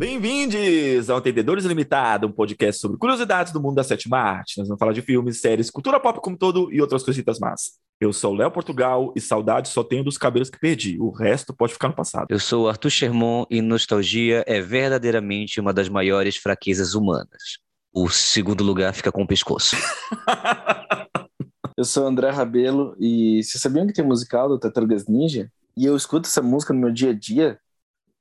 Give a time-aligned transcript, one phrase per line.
[0.00, 4.56] Bem-vindos ao Entendedores Limitado, um podcast sobre curiosidades do mundo da sétima arte.
[4.56, 7.72] Nós vamos falar de filmes, séries, cultura pop como todo e outras coisitas más.
[8.00, 10.98] Eu sou o Léo Portugal e saudade só tenho dos cabelos que perdi.
[10.98, 12.28] O resto pode ficar no passado.
[12.30, 17.58] Eu sou o Arthur Sherman e nostalgia é verdadeiramente uma das maiores fraquezas humanas.
[17.92, 19.76] O segundo lugar fica com o pescoço.
[21.76, 25.52] Eu sou o André Rabelo e vocês sabiam que tem um musical do Tartarugas Ninja?
[25.76, 27.58] E eu escuto essa música no meu dia a dia.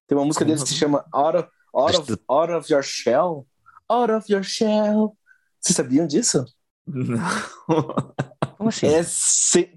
[0.08, 3.48] Tem uma música deles que se chama Out of, Out of, Out of Your Shell.
[3.90, 5.16] Out of Your Shell.
[5.60, 6.46] Vocês sabiam disso?
[6.88, 7.20] Não.
[8.58, 8.88] Como assim?
[8.88, 9.04] É,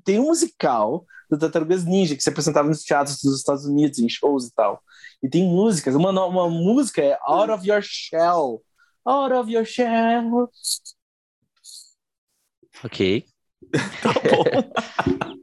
[0.04, 4.08] tem um musical do Tartarugas Ninja que se apresentava nos teatros dos Estados Unidos, em
[4.08, 4.82] shows e tal.
[5.22, 5.94] E tem músicas.
[5.94, 8.62] Uma, uma música é Out of Your Shell.
[9.04, 10.50] Out of Your Shell.
[12.84, 13.24] Ok.
[14.02, 15.42] Tá bom.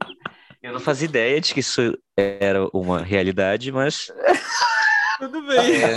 [0.62, 4.12] Eu não fazia ideia de que isso era uma realidade, mas
[5.20, 5.58] Tudo bem.
[5.82, 5.96] é,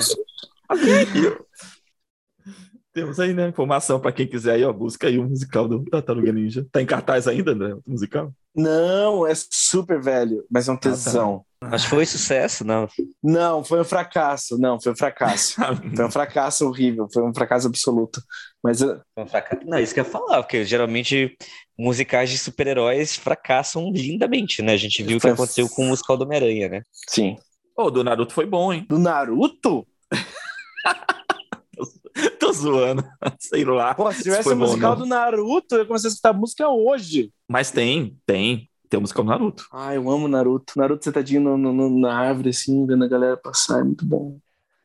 [2.94, 6.32] Temos aí, né, informação para quem quiser aí, ó, busca aí o musical do Tartaruga
[6.32, 6.64] Ninja.
[6.72, 8.32] Tá em cartaz ainda, André, o musical?
[8.56, 10.92] Não, é super velho, mas é um tá.
[10.92, 11.44] tesão.
[11.60, 12.88] mas foi sucesso, não?
[13.24, 14.60] Não, foi um fracasso.
[14.60, 15.56] Não, foi um fracasso.
[15.96, 18.22] Foi um fracasso horrível, foi um fracasso absoluto.
[18.64, 19.66] Mas uh, Foi um fracasso.
[19.66, 21.36] Não, isso que eu ia falar, porque geralmente
[21.80, 24.74] musicais de super-heróis fracassam lindamente, né?
[24.74, 26.82] A gente viu o que Foi- aconteceu com o musical do Homem-Aranha, né?
[27.08, 27.38] sim.
[27.76, 28.86] Ô, do Naruto foi bom, hein?
[28.88, 29.86] Do Naruto?
[32.40, 33.04] Tô zoando.
[33.40, 33.96] Sei lá.
[33.96, 35.00] Pô, se tivesse um bom, musical não.
[35.00, 37.32] do Naruto, eu ia começar a escutar música hoje.
[37.48, 38.70] Mas tem, tem.
[38.90, 39.68] Tem o musical do Naruto.
[39.74, 40.74] Ai, eu amo Naruto.
[40.78, 44.38] Naruto sentadinho no, no- no- na árvore, assim, vendo a galera passar, é muito bom.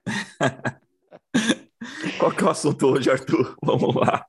[2.19, 3.55] Qual que é o assunto hoje, Arthur?
[3.62, 4.25] Vamos lá.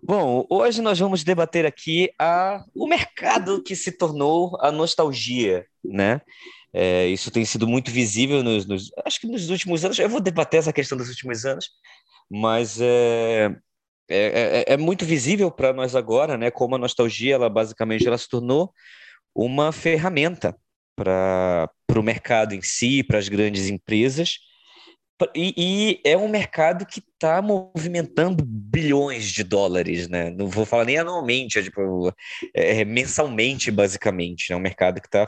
[0.00, 6.20] Bom, hoje nós vamos debater aqui a, o mercado que se tornou a nostalgia, né?
[6.72, 9.98] É, isso tem sido muito visível nos, nos- acho que nos últimos anos.
[9.98, 11.70] Eu vou debater essa questão dos últimos anos,
[12.30, 13.46] mas é,
[14.10, 16.50] é, é- é muito visível para nós agora, né?
[16.50, 18.72] Como a nostalgia, ela basicamente ela se tornou
[19.34, 20.56] uma ferramenta
[20.96, 24.38] para o mercado em si, para as grandes empresas.
[25.34, 30.30] E, e é um mercado que está movimentando bilhões de dólares, né?
[30.30, 32.14] Não vou falar nem anualmente, é, tipo,
[32.54, 34.52] é, mensalmente, basicamente.
[34.52, 35.26] É um mercado que está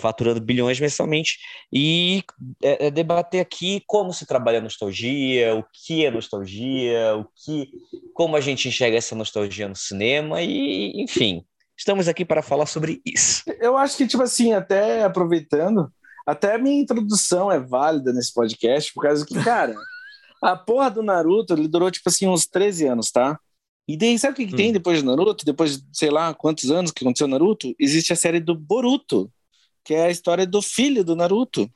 [0.00, 1.38] faturando bilhões mensalmente.
[1.72, 2.24] E
[2.62, 7.70] é, é debater aqui como se trabalha a nostalgia, o que é nostalgia, o que,
[8.14, 11.44] como a gente enxerga essa nostalgia no cinema, e, enfim,
[11.76, 13.42] estamos aqui para falar sobre isso.
[13.60, 15.90] Eu acho que, tipo assim, até aproveitando,
[16.26, 19.74] até a minha introdução é válida nesse podcast, por causa que, cara,
[20.42, 23.38] a porra do Naruto, ele durou, tipo assim, uns 13 anos, tá?
[23.88, 24.74] E daí, sabe o que, que tem Hum.
[24.74, 25.44] depois do Naruto?
[25.44, 27.74] Depois de, sei lá, quantos anos que aconteceu o Naruto?
[27.78, 29.30] Existe a série do Boruto,
[29.84, 31.68] que é a história do filho do Naruto.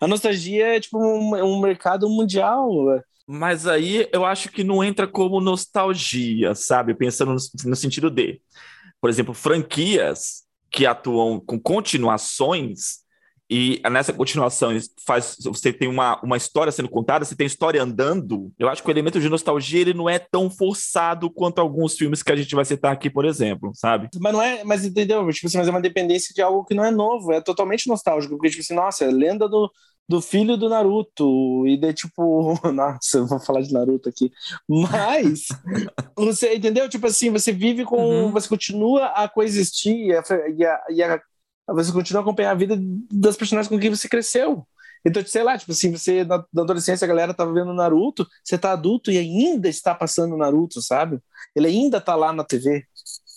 [0.00, 2.70] A nostalgia é, tipo, um, um mercado mundial.
[3.26, 6.94] Mas aí eu acho que não entra como nostalgia, sabe?
[6.94, 8.40] Pensando no, no sentido de,
[9.00, 13.03] por exemplo, franquias que atuam com continuações
[13.50, 14.70] e nessa continuação
[15.06, 18.50] faz você tem uma, uma história sendo contada, você tem história andando.
[18.58, 22.22] Eu acho que o elemento de nostalgia ele não é tão forçado quanto alguns filmes
[22.22, 24.08] que a gente vai citar aqui, por exemplo, sabe?
[24.20, 25.28] Mas não é, mas entendeu?
[25.30, 28.34] Tipo assim, mas é uma dependência de algo que não é novo, é totalmente nostálgico,
[28.36, 29.70] porque tipo assim, nossa, é lenda do,
[30.08, 34.30] do filho do Naruto, e de tipo, nossa, eu vou falar de Naruto aqui,
[34.68, 35.46] mas
[36.16, 36.88] você entendeu?
[36.88, 38.32] Tipo assim, você vive com, Uhum.
[38.32, 40.22] você continua a coexistir e, a,
[40.56, 41.20] e, a, e a-
[41.68, 42.76] você continua a acompanhar a vida
[43.10, 44.66] das personagens com quem você cresceu.
[45.06, 48.56] Então, sei lá, tipo assim, você na, na adolescência a galera tava vendo Naruto, você
[48.56, 51.20] tá adulto e ainda está passando Naruto, sabe?
[51.54, 52.84] Ele ainda tá lá na TV.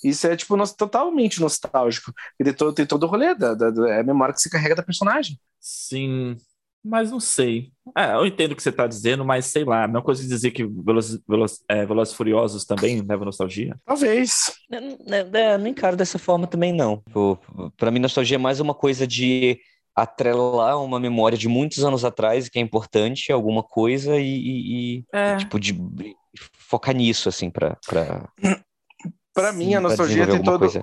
[0.04, 2.14] Isso é, tipo, totalmente nostálgico.
[2.40, 4.84] E tem todo, o rolê, da, da, da- é a memória que você carrega da
[4.84, 5.38] personagem.
[5.60, 6.38] Sim,
[6.88, 7.72] mas não sei.
[7.96, 10.66] É, eu entendo o que você está dizendo, mas sei lá, coisa de dizer que
[10.66, 13.76] Velozes, Veloz, é, Velozes e Furiosos também leva nostalgia.
[13.86, 14.54] Talvez.
[14.72, 16.98] Eu não- eu não encaro dessa forma também, não.
[17.08, 17.40] Tipo,
[17.78, 19.60] Para mim, nostalgia é mais uma coisa de
[19.96, 25.06] atrelar uma memória de muitos anos atrás, que é importante, alguma coisa, e, e- e,
[25.12, 25.74] É, tipo, de
[26.58, 28.30] focar nisso, assim, pra, pra,
[29.34, 30.60] Pra mim, a nostalgia tem todo.
[30.60, 30.82] coisa.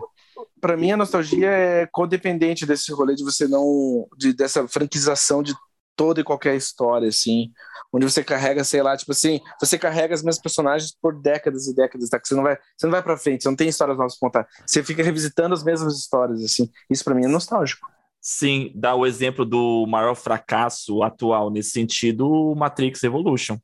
[0.61, 4.07] Pra mim, a nostalgia é codependente desse rolê de você não.
[4.17, 5.53] De, dessa franquização de
[5.97, 7.51] toda e qualquer história, assim.
[7.93, 11.75] Onde você carrega, sei lá, tipo assim, você carrega as mesmas personagens por décadas e
[11.75, 12.19] décadas, tá?
[12.19, 14.29] Que você não vai, você não vai pra frente, você não tem histórias novas pra
[14.29, 14.49] contar.
[14.67, 16.71] Você fica revisitando as mesmas histórias, assim.
[16.91, 17.89] Isso pra mim é nostálgico.
[18.21, 23.59] sim, dá o exemplo do maior fracasso atual nesse sentido, Matrix Evolution.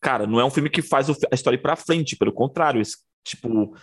[0.00, 2.82] Cara, não é um filme que faz a história ir pra frente, pelo contrário,
[3.22, 3.74] tipo,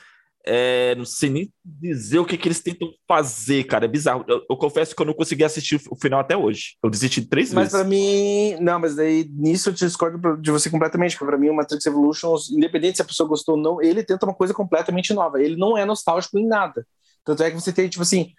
[0.47, 3.85] é, não sei nem dizer o que, que eles tentam fazer, cara.
[3.85, 4.23] É bizarro.
[4.27, 6.77] Eu, eu confesso que eu não consegui assistir o final até hoje.
[6.81, 7.73] Eu desisti três mas vezes.
[7.73, 11.49] Mas pra mim, não, mas daí nisso eu discordo de você completamente, porque pra mim
[11.49, 15.13] o Matrix Evolutions, independente se a pessoa gostou ou não, ele tenta uma coisa completamente
[15.13, 15.41] nova.
[15.41, 16.87] Ele não é nostálgico em nada.
[17.25, 18.31] Tanto é que você tem, tipo assim.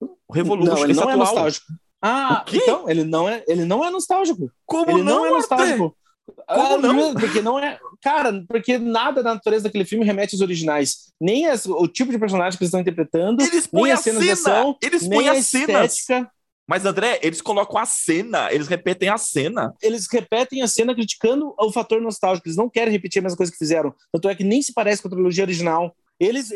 [0.00, 1.18] O Revolution, não, ele não é atual.
[1.18, 1.66] nostálgico.
[2.02, 4.50] Ah, então, ele não é, ele não é nostálgico.
[4.66, 5.96] Como ele não, não é nostálgico.
[6.46, 7.14] Como ah, não?
[7.14, 7.78] Porque não é.
[8.02, 11.12] Cara, porque nada da natureza daquele filme remete aos originais.
[11.20, 14.22] Nem as, o tipo de personagem que eles estão interpretando, Eles nem a as cenas
[14.22, 14.24] cena.
[14.24, 15.92] de ação, Eles nem põem a as cenas.
[15.94, 16.30] estética.
[16.66, 19.74] Mas, André, eles colocam a cena, eles repetem a cena.
[19.82, 22.48] Eles repetem a cena criticando o fator nostálgico.
[22.48, 23.94] Eles não querem repetir a mesma coisa que fizeram.
[24.10, 25.94] Tanto é que nem se parece com a trilogia original.
[26.18, 26.50] Eles.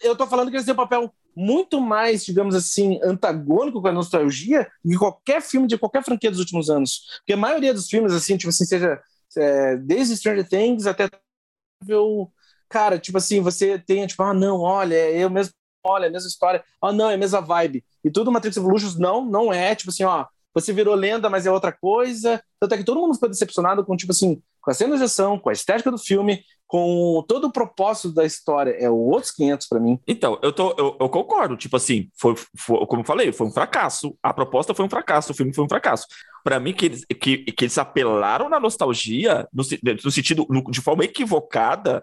[0.00, 3.92] Eu tô falando que eles têm um papel muito mais, digamos assim, antagônico com a
[3.92, 7.18] nostalgia que qualquer filme de qualquer franquia dos últimos anos.
[7.18, 9.00] Porque a maioria dos filmes, assim, tipo assim, seja
[9.36, 11.08] é, desde Stranger Things até
[12.68, 15.52] cara, tipo assim, você tem tipo, ah, não, olha, é eu mesmo,
[15.84, 17.84] olha, é a mesma história, ah, não, é a mesma vibe.
[18.04, 21.50] E tudo Matrix Evolutions não, não é, tipo assim, ó, você virou lenda, mas é
[21.50, 22.42] outra coisa.
[22.60, 25.38] Tanto é que todo mundo ficou decepcionado com, tipo assim, com a cena de ação,
[25.38, 28.70] com a estética do filme, com todo o propósito da história.
[28.70, 30.00] É outros 500 para mim.
[30.08, 31.54] Então, eu, tô, eu, eu concordo.
[31.54, 34.16] Tipo assim, foi, foi, como eu falei, foi um fracasso.
[34.22, 36.06] A proposta foi um fracasso, o filme foi um fracasso.
[36.42, 39.62] Para mim, que eles, que, que eles apelaram na nostalgia, no,
[40.02, 42.02] no sentido, no, de forma equivocada,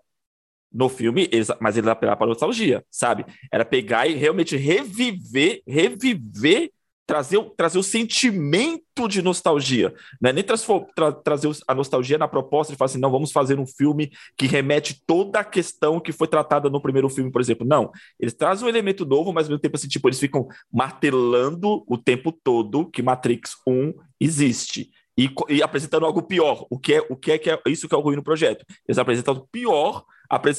[0.71, 3.25] no filme, eles, mas eles apelaram para nostalgia, sabe?
[3.51, 6.69] Era pegar e realmente reviver, reviver,
[7.09, 9.91] trazer, trazer o sentimento de nostalgia.
[10.21, 13.59] Não é nem tra- trazer a nostalgia na proposta de falar assim, não, vamos fazer
[13.59, 17.65] um filme que remete toda a questão que foi tratada no primeiro filme, por exemplo.
[17.65, 17.89] Não,
[18.19, 21.97] eles trazem um elemento novo, mas ao mesmo tempo, assim, tipo, eles ficam martelando o
[21.97, 24.91] tempo todo que Matrix 1 existe.
[25.17, 26.67] E, e apresentando algo pior.
[26.69, 28.63] O que é, o que é, que é isso que é o ruim no projeto?
[28.87, 30.05] Eles apresentam o pior,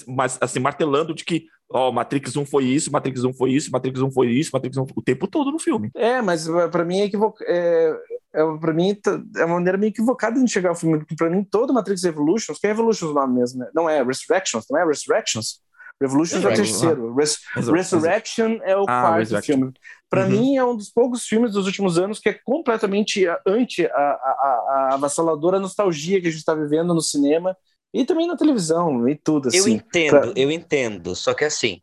[0.09, 4.01] mas assim, martelando de que ó, Matrix 1 foi isso, Matrix 1 foi isso, Matrix
[4.01, 5.91] 1 foi isso, Matrix 1 o tempo todo no filme.
[5.95, 7.51] É, mas para mim é equivocado.
[7.51, 7.97] É,
[8.35, 8.97] é, para mim
[9.37, 12.67] é uma maneira meio equivocada de enxergar o filme, para mim todo Matrix Revolutions, que
[12.67, 13.69] é Revolutions o nome mesmo, né?
[13.75, 15.61] Não é Resurrections, não é Resurrections?
[16.01, 17.15] Revolutions é o Resurrections, terceiro.
[17.15, 19.73] Res- Resurrection é o Ah, quarto filme.
[20.09, 20.31] Para Uhum.
[20.31, 23.93] mim é um dos poucos filmes dos últimos anos que é completamente anti a, a,
[23.95, 27.57] a, a avassaladora nostalgia que a gente está vivendo no cinema
[27.95, 29.69] e também na televisão e tudo Eu assim.
[29.69, 31.15] entendo, pra- eu entendo.
[31.17, 31.81] Só que assim,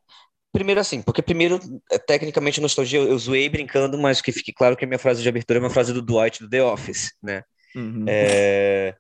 [0.54, 1.60] primeiro assim, porque primeiro,
[1.92, 5.24] é, tecnicamente, nostalgia, eu, eu zoei brincando, mas que fique claro que a minha frase
[5.24, 7.44] de abertura é uma frase do Dwight do The Office, né?
[7.76, 8.18] Uhum.
[8.30, 8.96] É,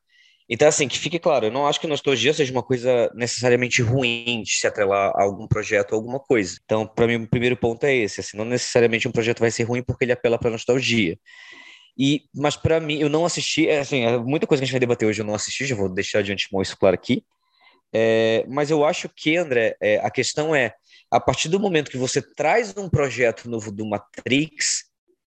[0.49, 4.43] Então, assim, que fique claro, eu não acho que nostalgia seja uma coisa necessariamente ruim
[4.43, 6.57] de se atrelar a algum projeto ou alguma coisa.
[6.65, 9.63] Então, para mim, o primeiro ponto é esse, assim, não necessariamente um projeto vai ser
[9.63, 11.17] ruim porque ele apela para nostalgia.
[11.97, 14.73] E, mas para mim, eu não assisti, é, assim, é muita coisa que a gente
[14.73, 17.23] vai debater hoje eu não assisti, já vou deixar de antemão isso claro aqui.
[17.93, 20.73] É, mas eu acho que, André, é, a questão é,
[21.09, 24.83] a partir do momento que você traz um projeto novo do Matrix,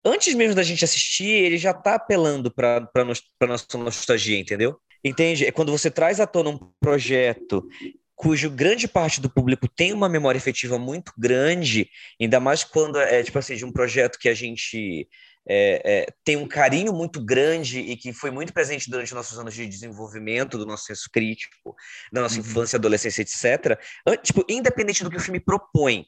[0.04, 4.78] antes mesmo da gente assistir, ele já está apelando para a nossa nostalgia, entendeu?
[5.02, 5.46] Entende?
[5.46, 7.66] É quando você traz à tona um projeto
[8.14, 13.20] cujo grande parte do público tem uma memória efetiva muito grande, ainda mais quando é
[13.20, 15.08] tipo assim, de um projeto que a gente
[15.48, 19.54] é, é, tem um carinho muito grande e que foi muito presente durante nossos anos
[19.54, 21.74] de desenvolvimento, do nosso senso crítico,
[22.12, 22.40] da nossa Uhum.
[22.42, 23.78] infância, adolescência, etc.
[24.22, 26.06] Tipo, independente do que o filme propõe,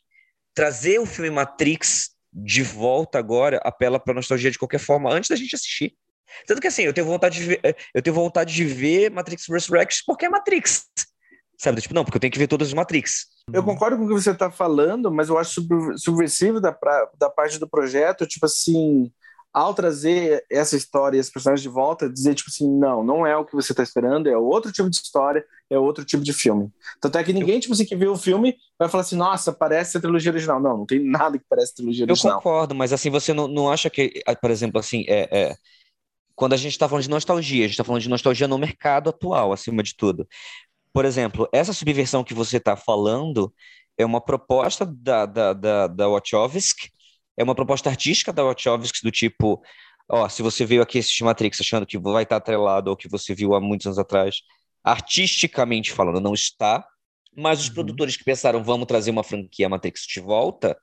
[0.54, 5.36] trazer o filme Matrix de volta agora apela para nostalgia de qualquer forma, antes da
[5.36, 5.94] gente assistir.
[6.46, 9.46] Tanto que assim, eu tenho vontade de ver, eh, eu tenho vontade de ver Matrix
[9.48, 10.86] Resurrections porque é Matrix.
[11.56, 11.80] Sabe?
[11.80, 13.26] Tipo, não, porque eu tenho que ver todas as Matrix.
[13.52, 17.08] Eu concordo com o que você está falando, mas eu acho subver- subversivo da, pra-
[17.16, 19.12] da parte do projeto, tipo assim,
[19.54, 23.36] ao trazer essa história e esse personagem de volta, dizer, tipo assim, não, não é
[23.36, 26.72] o que você está esperando, é outro tipo de história, é outro tipo de filme.
[27.00, 29.96] Tanto é que ninguém, tipo assim, que viu o filme vai falar assim, nossa, parece
[29.96, 30.60] a trilogia original.
[30.60, 32.38] Não, não tem nada que parece a trilogia Eu original.
[32.38, 35.56] concordo, mas assim, você não, não acha que, ah, por exemplo, assim, é, é,
[36.34, 39.10] quando a gente está falando de nostalgia, a gente está falando de nostalgia no mercado
[39.10, 40.26] atual, acima de tudo.
[40.92, 43.54] Por exemplo, essa subversão que você está falando
[43.96, 46.90] é uma proposta da, da, da, da Wachowski,
[47.36, 49.62] é uma proposta artística da Wachowski do tipo,
[50.08, 53.34] ó, se você veio aqui assistir Matrix achando que vai estar atrelado ao que você
[53.34, 54.36] viu há muitos anos atrás,
[54.82, 56.86] artisticamente falando, não está,
[57.36, 57.74] mas os Uhum.
[57.74, 60.76] produtores que pensaram, vamos trazer uma franquia Matrix de volta,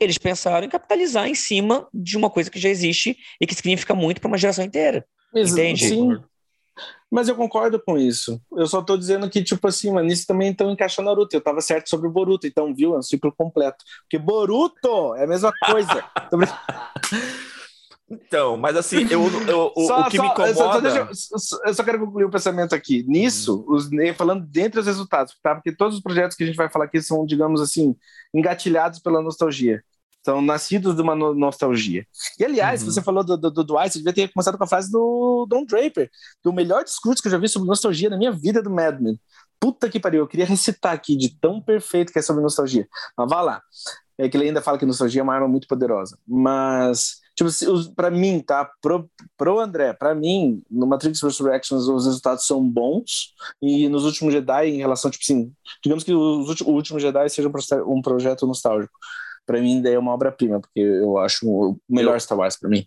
[0.00, 3.94] eles pensaram em capitalizar em cima de uma coisa que já existe e que significa
[3.94, 5.06] muito para uma geração inteira.
[5.32, 5.88] Mas, Entende?
[5.88, 6.22] Sim,
[7.10, 8.40] mas eu concordo com isso.
[8.56, 11.34] Eu só tô dizendo que, tipo assim, mas nisso também estão encaixando Naruto.
[11.34, 12.94] Eu tava certo sobre o Boruto, então, viu?
[12.94, 13.84] É um ciclo completo.
[14.02, 16.04] Porque Boruto é a mesma coisa.
[18.10, 20.54] Então, mas assim, eu, eu, o, Só- o que só- me incomoda.
[20.54, 20.98] só- deixa
[21.66, 23.04] eu- só- quero concluir o pensamento aqui.
[23.06, 25.54] Nisso, os, né, falando dentre os resultados, tá?
[25.54, 27.94] Porque todos os projetos que a gente vai falar aqui são, digamos assim,
[28.32, 29.82] engatilhados pela nostalgia.
[30.28, 32.06] São nascidos de uma no- nostalgia.
[32.38, 32.90] E, aliás, Uhum.
[32.90, 35.64] você falou do, do, do Dwight, você devia ter começado com a frase do Don
[35.64, 36.10] Draper,
[36.42, 39.00] que o melhor discurso que eu já vi sobre nostalgia na minha vida do Mad
[39.00, 39.18] Men.
[39.58, 42.86] Puta que pariu, eu queria recitar aqui de tão perfeito que é sobre nostalgia.
[43.16, 43.62] Mas vá lá.
[44.18, 46.18] É que ele ainda fala que nostalgia é uma arma muito poderosa.
[46.28, 47.48] Mas, tipo,
[47.96, 48.70] pra mim, tá?
[48.82, 53.32] Pro, pro André, pra mim, no Matrix Resurrections os resultados são bons.
[53.62, 55.50] E nos últimos Jedi, em relação, tipo assim,
[55.82, 58.92] digamos que os últimos, o último Jedi seja um, um projeto nostálgico.
[59.48, 62.86] Pra mim, daí é uma obra-prima, porque eu acho o melhor Star Wars pra mim.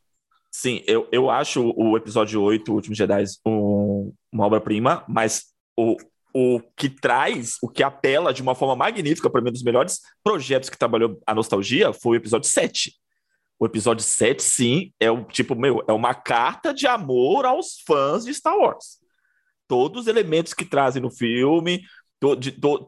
[0.51, 5.97] Sim, eu, eu acho o episódio 8, O Último Jedi, um, uma obra-prima, mas o,
[6.31, 10.01] o que traz, o que apela de uma forma magnífica para mim, um dos melhores
[10.23, 12.93] projetos que trabalhou a nostalgia foi o episódio 7.
[13.59, 18.23] O episódio 7, sim, é o tipo, meu, é uma carta de amor aos fãs
[18.23, 18.99] de Star Wars.
[19.67, 21.81] Todos os elementos que trazem no filme,
[22.37, 22.85] de, to,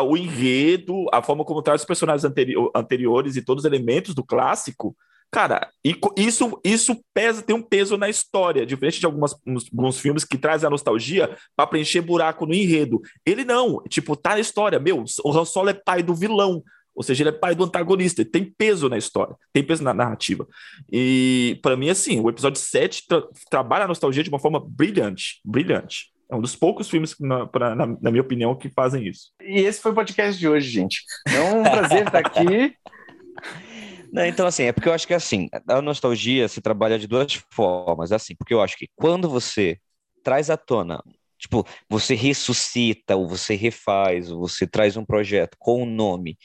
[0.00, 4.24] o enredo, a forma como traz os personagens anteri anteriores e todos os elementos do
[4.24, 4.96] clássico,
[5.28, 5.68] Cara,
[6.16, 10.38] isso, isso pesa, tem um peso na história, diferente de algumas, uns- alguns filmes que
[10.38, 13.00] trazem a nostalgia para preencher buraco no enredo.
[13.26, 16.62] Ele não, tipo, tá na história, meu, o Han Solo é pai do vilão,
[16.94, 19.92] ou seja, ele é pai do antagonista, ele tem peso na história, tem peso na
[19.92, 20.46] narrativa.
[20.90, 25.40] E para mim, assim, o episódio 7 tra- trabalha a nostalgia de uma forma brilhante,
[25.44, 26.06] brilhante.
[26.30, 29.30] É um dos poucos filmes, na, pra- na, na minha opinião, que fazem isso.
[29.40, 31.02] E esse foi o podcast de hoje, gente.
[31.26, 32.74] É um prazer estar aqui.
[34.12, 37.34] Não, então, assim, é porque eu acho que assim, a nostalgia se trabalha de duas
[37.52, 39.78] formas, assim, porque eu acho que quando você
[40.22, 41.02] traz à tona,
[41.38, 46.38] tipo, você ressuscita, ou você refaz, ou você traz um projeto com o nome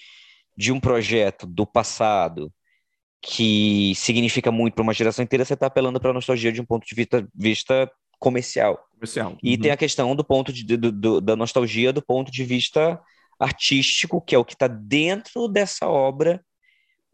[0.58, 2.52] de um projeto do passado
[3.22, 6.66] que significa muito para uma geração inteira, você está apelando para a nostalgia de um
[6.66, 8.80] ponto de vista, vista comercial.
[8.94, 9.36] Comercial.
[9.44, 9.62] E Uhum.
[9.62, 13.01] tem a questão do ponto de, do- do- da nostalgia do ponto de vista
[13.40, 16.40] artístico, que é o que está dentro dessa obra,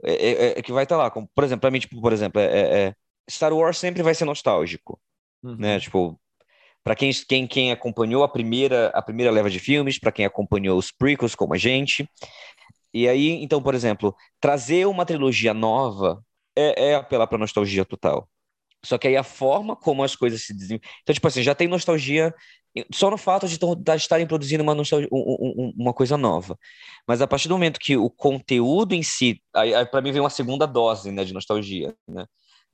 [0.03, 1.09] é, é- é- que vai estar lá.
[1.09, 2.93] Como, por exemplo, para mim, tipo, por exemplo, é- é- é,
[3.29, 4.99] Star Wars sempre vai ser nostálgico,
[5.41, 5.55] Uhum.
[5.55, 5.79] né?
[5.79, 6.19] Tipo,
[6.83, 10.77] para quem, quem, quem acompanhou a primeira, a primeira leva de filmes, para quem acompanhou
[10.77, 12.07] os prequels como a gente.
[12.93, 16.21] E aí, então, por exemplo, trazer uma trilogia nova
[16.55, 18.27] é, é apelar para nostalgia total.
[18.87, 20.89] Só que aí a forma como as coisas se desenvolvem.
[21.03, 22.33] Então, tipo assim, já tem nostalgia
[22.93, 23.57] só no fato de,
[23.95, 26.57] estarem produzindo uma, um- um- um- uma coisa nova.
[27.07, 29.41] Mas a partir do momento que o conteúdo em si.
[29.55, 32.25] Aí, aí para mim vem uma segunda dose né, de nostalgia, né?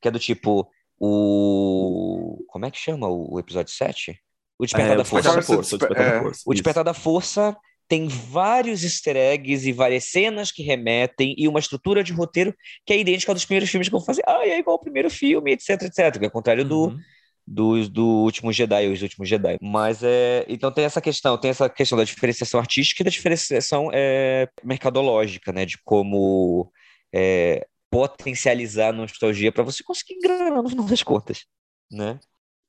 [0.01, 0.69] Que é do tipo.
[0.99, 2.43] O.
[2.47, 4.19] Como é que chama o, episódio 7?
[4.59, 5.47] O Despertar É, da o Despertar Força.
[5.51, 5.75] da Força.
[5.75, 6.21] O Despertar da É.
[6.21, 6.41] Força.
[6.45, 6.53] O.
[6.53, 12.03] Despertar da Força tem vários easter eggs e várias cenas que remetem e uma estrutura
[12.03, 14.23] de roteiro que é idêntica ao dos primeiros filmes que vão fazer.
[14.25, 16.17] Ah, é igual ao primeiro filme, etc, etc.
[16.19, 16.99] Que é o contrário do, Uhum.
[17.45, 19.57] do, do Último Jedi, os Últimos Jedi.
[19.61, 20.45] Mas é.
[20.47, 25.51] Então tem essa questão, tem essa questão da diferenciação artística e da diferenciação é, mercadológica,
[25.51, 25.65] né?
[25.65, 26.71] De como
[27.13, 31.45] é, potencializar a nostalgia para você conseguir grana no final das contas,
[31.91, 32.19] né?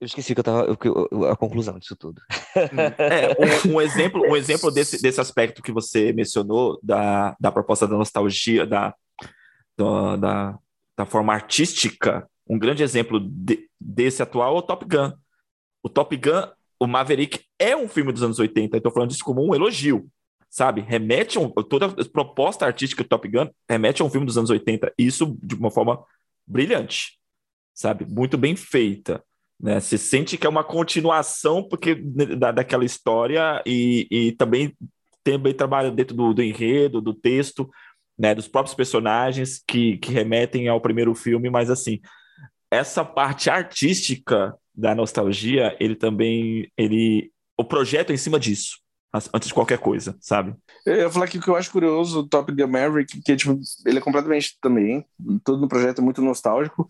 [0.01, 2.21] Eu esqueci que eu tava, eu- a conclusão disso tudo.
[2.99, 7.87] É, um, um exemplo, um exemplo desse, desse aspecto que você mencionou, da, da proposta
[7.87, 8.95] da nostalgia, da,
[9.77, 10.59] da,
[10.97, 15.13] da, forma artística, um grande exemplo de- desse atual é o Top Gun.
[15.83, 16.49] O Top Gun,
[16.79, 20.09] o Maverick, é um filme dos anos 80, estou falando disso como um elogio,
[20.51, 20.81] sabe?
[20.81, 24.51] Remete um, toda a proposta artística do Top Gun remete a um filme dos anos
[24.51, 26.05] 80, e isso de uma forma
[26.47, 27.19] brilhante,
[27.73, 28.05] sabe?
[28.05, 29.23] Muito bem feita
[29.61, 29.81] né?
[29.81, 34.77] Você sente que é uma continuação porque da, daquela história e, e também
[35.23, 37.69] também trabalha dentro do, do enredo, do texto,
[38.19, 38.35] né?
[38.35, 42.01] Dos próprios personagens que, que remetem ao primeiro filme, mas assim
[42.71, 48.85] essa parte artística da nostalgia, ele também ele o projeto é em cima disso
[49.33, 50.55] antes de qualquer coisa, sabe?
[50.85, 53.59] Eu ia falar que o que eu acho curioso do Top Gun Maverick, que tipo,
[53.87, 55.05] ele é completamente também,
[55.45, 56.87] todo no projeto é muito nostálgico.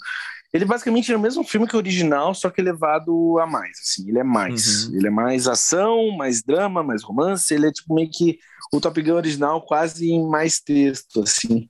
[0.54, 4.08] Ele basicamente é o mesmo filme que o original, só que elevado a mais, assim,
[4.08, 4.86] ele é mais.
[4.86, 4.96] Uhum.
[4.96, 8.38] Ele é mais ação, mais drama, mais romance, ele é tipo meio que
[8.72, 11.68] o Top Gun original quase em mais texto, assim.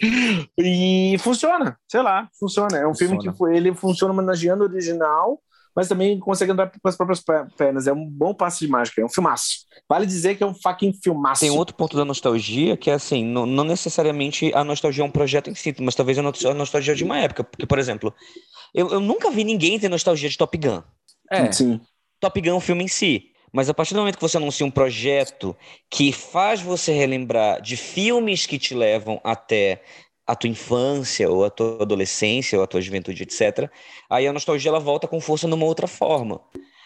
[0.56, 2.78] e funciona, sei lá, funciona.
[2.78, 3.32] É um filme Funciona.
[3.32, 5.42] que foi, ele funciona homenageando o original,
[5.78, 7.86] mas também consegue andar com as próprias pe- pernas.
[7.86, 9.58] É um bom passo de mágica, é um filmaço.
[9.88, 11.38] Vale dizer que é um fucking filmaço.
[11.38, 15.10] Tem outro ponto da nostalgia que é assim, não, não necessariamente a nostalgia é um
[15.10, 17.44] projeto em si, mas talvez a nostalgia de uma época.
[17.44, 18.12] Porque, por exemplo,
[18.74, 20.82] eu, eu nunca vi ninguém ter nostalgia de Top Gun.
[21.30, 21.80] É, Sim.
[22.18, 23.26] Top Gun é um filme em si.
[23.52, 25.56] Mas a partir do momento que você anuncia um projeto
[25.88, 29.80] que faz você relembrar de filmes que te levam até
[30.28, 33.70] a tua infância, ou a tua adolescência, ou a tua juventude, etc.,
[34.10, 36.38] aí a nostalgia ela volta com força numa outra forma.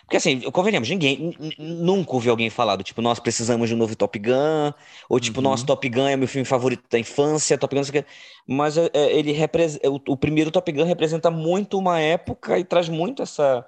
[0.02, 3.96] Porque assim, convenhamos, ninguém nunca ouviu alguém falar do tipo, nós precisamos de um novo
[3.96, 4.72] Top Gun,
[5.08, 5.44] ou tipo, uhum.
[5.44, 8.10] nosso Top Gun é meu filme favorito da infância, Top Gun, não sei o quê.
[8.46, 12.64] Mas é, é ele representa, o, o, primeiro Top Gun representa muito uma época e
[12.64, 13.66] traz muito essa,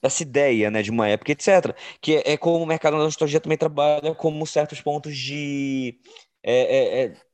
[0.00, 1.74] essa ideia, né, de uma época, etc.
[2.00, 5.98] Que é, é como o mercado da nostalgia também trabalha como certos pontos de.
[6.42, 7.31] É, é, é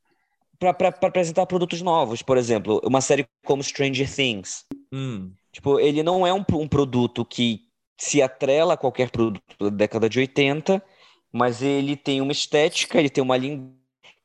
[0.58, 4.64] para apresentar produtos novos, por exemplo, uma série como Stranger Things.
[4.92, 5.32] Hum.
[5.52, 7.60] Tipo, ele não é um, um produto que
[7.96, 10.82] se atrela a qualquer produto da década de 80,
[11.32, 13.78] mas ele tem uma estética, ele tem uma língua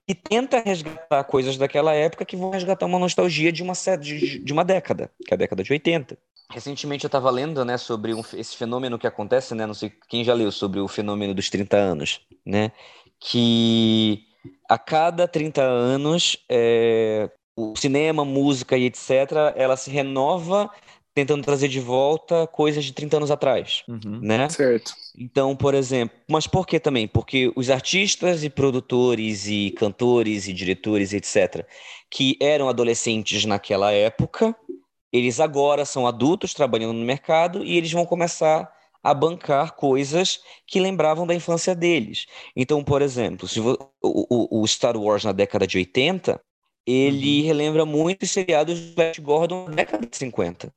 [0.07, 4.53] e tenta resgatar coisas daquela época que vão resgatar uma nostalgia de uma, de, de
[4.53, 6.17] uma década, que é a década de 80.
[6.49, 10.23] Recentemente eu estava lendo, né, sobre um, esse fenômeno que acontece, né, não sei quem
[10.23, 12.71] já leu sobre o fenômeno dos 30 anos, né,
[13.19, 14.25] que
[14.69, 20.69] a cada 30 anos é, o cinema, música e etc, ela se renova
[21.13, 24.19] tentando trazer de volta coisas de 30 anos atrás, uhum.
[24.21, 24.49] né?
[24.49, 24.93] Certo.
[25.15, 27.07] Então, por exemplo, mas por que também?
[27.07, 31.67] Porque os artistas e produtores e cantores e diretores, etc.,
[32.09, 34.55] que eram adolescentes naquela época,
[35.11, 38.71] eles agora são adultos trabalhando no mercado e eles vão começar
[39.03, 42.25] a bancar coisas que lembravam da infância deles.
[42.55, 43.47] Então, por exemplo,
[44.01, 46.41] o, o, Star Wars na década de 80,
[46.87, 47.47] ele uhum.
[47.47, 50.73] relembra muito os seriados do Flash Gordon na década de 50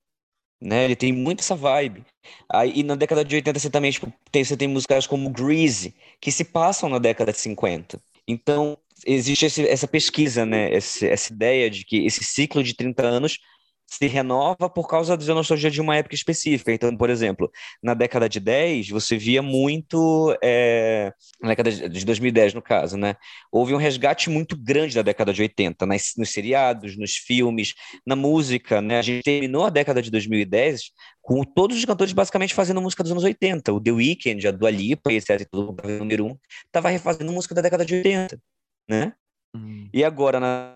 [0.61, 0.85] né?
[0.85, 2.05] Ele tem muito essa vibe.
[2.49, 5.95] Aí, e na década de 80 você também tipo, tem, você tem músicas como Greasy,
[6.21, 8.01] que se passam na década de 50.
[8.27, 10.73] Então, existe esse, essa pesquisa, né?
[10.73, 13.39] Esse, essa ideia de que esse ciclo de 30 anos
[13.87, 16.73] se renova por causa da nostalgia de uma época específica.
[16.73, 17.51] Então, por exemplo,
[17.83, 20.37] na década de 10, você via muito.
[20.43, 23.15] É, na década de 2010, no caso, né?
[23.51, 27.75] Houve um resgate muito grande da década de 80, nas, nos seriados, nos filmes,
[28.05, 28.99] na música, né?
[28.99, 30.91] A gente terminou a década de 2010
[31.23, 33.73] com todos os cantores basicamente fazendo música dos anos 80.
[33.73, 35.47] O The Weeknd, a Dua Lipa, etc.
[35.51, 38.41] Todo mundo número um, estava refazendo música da década de 80,
[38.89, 39.13] né?
[39.55, 39.89] Uhum.
[39.93, 40.76] E agora, na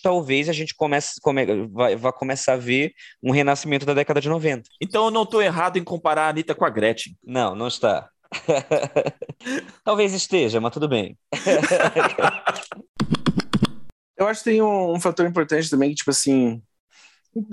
[0.00, 4.28] talvez a gente comece, come, vai, vai começar a ver um renascimento da década de
[4.28, 4.62] 90.
[4.80, 7.16] Então eu não estou errado em comparar a Anitta com a Gretchen.
[7.24, 8.08] Não, não está.
[9.84, 11.18] talvez esteja, mas tudo bem.
[14.16, 16.62] eu acho que tem um, um fator importante também que, tipo assim,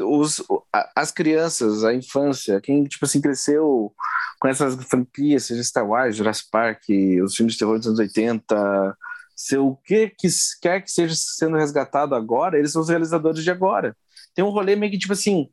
[0.02, 0.44] os,
[0.96, 3.94] as crianças, a infância, quem tipo assim cresceu
[4.40, 6.84] com essas franquias, seja Star Wars, Jurassic Park,
[7.24, 8.98] os filmes de terror dos anos 80,
[9.40, 10.28] se o que, que
[10.62, 13.96] quer que seja sendo resgatado agora, eles são os realizadores de agora.
[14.36, 15.48] Tem um rolê meio que tipo assim,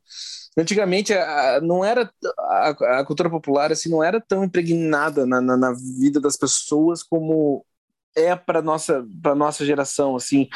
[0.57, 5.55] antigamente a, não era a, a, cultura popular assim não era tão impregnada na, na,
[5.55, 7.65] na vida das pessoas como
[8.13, 10.49] é para nossa para nossa geração assim.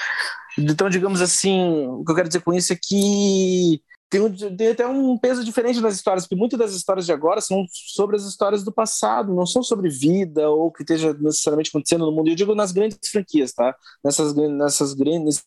[0.57, 4.67] Então, digamos assim, o que eu quero dizer com isso é que tem, um, tem
[4.67, 8.23] até um peso diferente nas histórias, porque muitas das histórias de agora são sobre as
[8.23, 12.29] histórias do passado, não são sobre vida ou que esteja necessariamente acontecendo no mundo.
[12.29, 13.73] Eu digo nas grandes franquias, tá?
[14.03, 15.45] Nessas, nessas grandes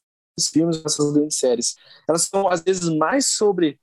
[0.50, 1.76] filmes, nessas grandes séries.
[2.08, 3.78] Elas são, às vezes, mais sobre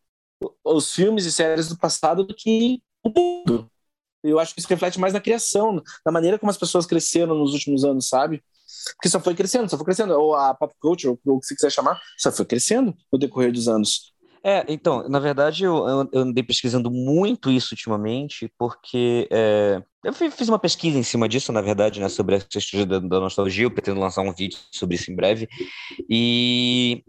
[0.64, 3.70] os filmes e séries do passado do que o mundo.
[4.24, 7.54] Eu acho que isso reflete mais na criação, na maneira como as pessoas cresceram nos
[7.54, 8.44] últimos anos, sabe?
[8.96, 10.14] Porque só foi crescendo, só foi crescendo.
[10.14, 13.52] Ou a pop culture, ou o que você quiser chamar, só foi crescendo no decorrer
[13.52, 14.12] dos anos.
[14.44, 20.50] É, então, na verdade, eu, eu andei pesquisando muito isso ultimamente, porque é, eu fiz
[20.50, 23.72] uma pesquisa em cima disso, na verdade, né, sobre a questão da, da nostalgia, eu
[23.72, 25.48] pretendo lançar um vídeo sobre isso em breve,
[26.10, 27.04] e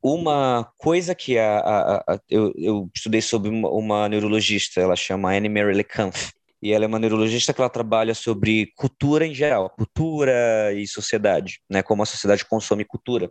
[0.00, 5.34] uma coisa que a, a, a eu, eu, estudei sobre uma, uma, neurologista, ela chama
[5.34, 6.30] Anne Mary LeCamph,
[6.62, 11.60] e ela é uma neurologista que ela trabalha sobre cultura em geral, cultura e sociedade,
[11.68, 13.28] né, como a sociedade consome cultura.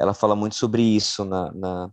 [0.00, 1.90] Ela fala muito sobre isso na, na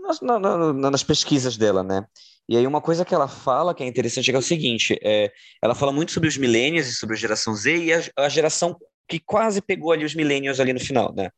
[0.00, 2.04] nas, na, na, nas pesquisas dela, né?
[2.48, 5.32] E aí uma coisa que ela fala que é interessante é, é o seguinte, é,
[5.62, 8.76] ela fala muito sobre os millennials e sobre a geração Z e a, a geração
[9.08, 11.30] que quase pegou ali os millennials ali no final, né?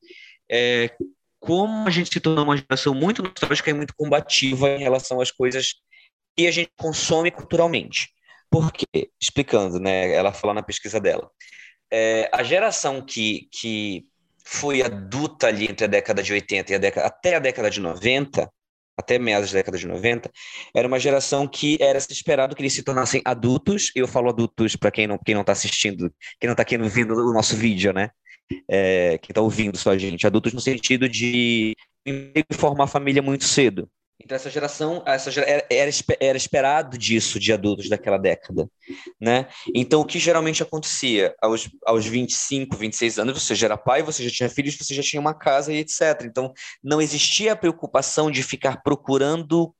[0.51, 0.91] É,
[1.39, 5.31] como a gente se tornou uma geração muito nostálgica e muito combativa em relação às
[5.31, 5.75] coisas
[6.37, 8.11] que a gente consome culturalmente.
[8.51, 9.11] Por quê?
[9.21, 10.13] Explicando, né?
[10.15, 11.31] Ela fala na pesquisa dela.
[11.91, 14.07] É, a geração que, que
[14.45, 17.81] foi adulta ali entre a década de 80 e a década, até a década de
[17.81, 18.51] 90,
[18.97, 20.31] até meados da década de 90,
[20.75, 23.91] era uma geração que era esperado que eles se tornassem adultos.
[23.95, 27.15] Eu falo adultos para quem não quem não está assistindo, quem não está aqui ouvindo
[27.15, 28.11] o nosso vídeo, né?
[28.69, 31.75] É, quem está ouvindo só a gente, adultos no sentido de
[32.53, 33.89] formar família muito cedo,
[34.25, 35.67] Então, essa geração, essa era,
[36.21, 38.69] era esperado disso de adultos daquela década,
[39.21, 39.49] né?
[39.75, 41.35] Então, o que geralmente acontecia?
[41.43, 45.03] Aos, aos 25, 26 anos, você já era pai, você já tinha filhos, você já
[45.03, 46.23] tinha uma casa e etc.
[46.25, 49.75] Então, não existia a preocupação de ficar procurando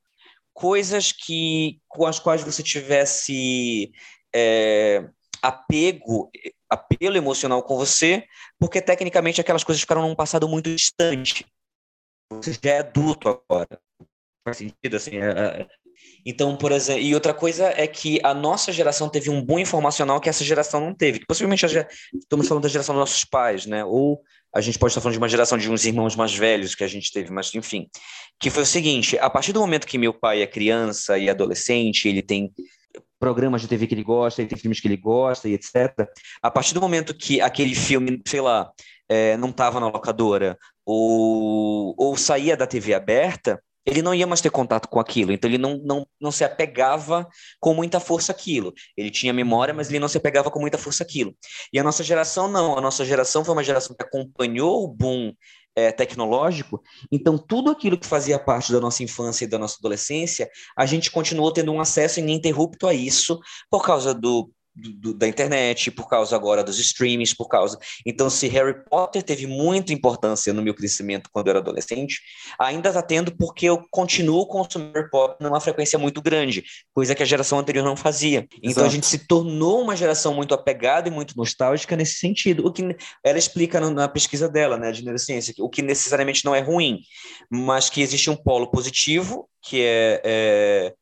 [0.53, 3.91] coisas que com as quais você tivesse
[4.35, 5.07] é,
[5.41, 6.29] apego,
[6.69, 8.25] apelo emocional com você,
[8.59, 11.45] porque tecnicamente aquelas coisas ficaram num passado muito distante.
[12.29, 13.79] Você já é adulto agora
[14.43, 15.17] faz sentido, assim.
[15.17, 15.67] É, é.
[16.25, 20.19] Então, por exemplo, e outra coisa é que a nossa geração teve um boom informacional
[20.19, 21.25] que essa geração não teve.
[21.25, 23.83] Possivelmente já, estamos falando da geração dos nossos pais, né?
[23.83, 24.21] Ou
[24.53, 26.87] a gente pode estar falando de uma geração de uns irmãos mais velhos que a
[26.87, 27.87] gente teve, mas enfim.
[28.39, 32.07] Que foi o seguinte: a partir do momento que meu pai é criança e adolescente,
[32.07, 32.51] ele tem
[33.19, 36.07] programas de TV que ele gosta, ele tem filmes que ele gosta e etc.
[36.41, 38.69] A partir do momento que aquele filme, sei lá,
[39.09, 44.41] é, não estava na locadora ou, ou saía da TV aberta, ele não ia mais
[44.41, 47.27] ter contato com aquilo, então ele não, não, não se apegava
[47.59, 48.73] com muita força aquilo.
[48.95, 51.35] Ele tinha memória, mas ele não se apegava com muita força aquilo.
[51.71, 55.33] E a nossa geração não, a nossa geração foi uma geração que acompanhou o boom
[55.75, 60.49] é, tecnológico, então tudo aquilo que fazia parte da nossa infância e da nossa adolescência,
[60.77, 65.91] a gente continuou tendo um acesso ininterrupto a isso por causa do do, da internet,
[65.91, 67.77] por causa agora dos streamings, por causa.
[68.05, 72.21] Então, se Harry Potter teve muita importância no meu crescimento quando eu era adolescente,
[72.59, 77.21] ainda está tendo porque eu continuo consumindo Harry Potter numa frequência muito grande, coisa que
[77.21, 78.47] a geração anterior não fazia.
[78.57, 78.87] Então, Exato.
[78.87, 82.65] a gente se tornou uma geração muito apegada e muito nostálgica nesse sentido.
[82.65, 86.61] O que ela explica na pesquisa dela, né, de neurociência, o que necessariamente não é
[86.61, 86.99] ruim,
[87.49, 90.93] mas que existe um polo positivo, que é, é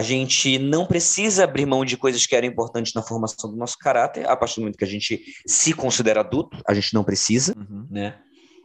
[0.00, 3.76] a gente não precisa abrir mão de coisas que eram importantes na formação do nosso
[3.76, 7.54] caráter, a partir do momento que a gente se considera adulto, a gente não precisa,
[7.54, 7.86] uhum.
[7.90, 8.18] né?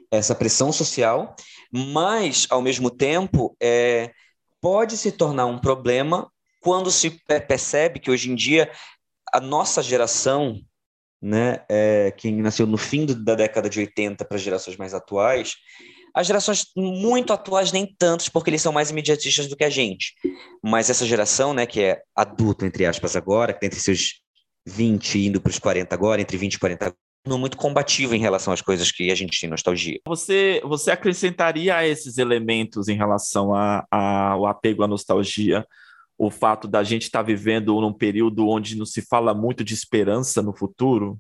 [0.09, 1.35] Essa pressão social,
[1.69, 4.13] mas, ao mesmo tempo, é,
[4.61, 7.09] pode se tornar um problema quando se
[7.49, 8.71] percebe que hoje em dia
[9.33, 10.61] a nossa geração,
[11.21, 15.57] né, é, quem nasceu no fim da década de 80 para gerações mais atuais,
[16.15, 20.13] as gerações muito atuais, nem tantos, porque eles são mais imediatistas do que a gente.
[20.63, 24.21] Mas essa geração, né, que é adulta, entre aspas, agora, que tem entre seus
[24.65, 26.95] 20 indo para os 40 agora, entre 20 e 40
[27.27, 29.99] não muito combativo em relação às coisas que a gente tem nostalgia.
[30.07, 33.51] Você, você acrescentaria a esses elementos em relação
[33.91, 35.65] ao apego à nostalgia
[36.17, 39.73] o fato da gente estar tá vivendo num período onde não se fala muito de
[39.73, 41.19] esperança no futuro,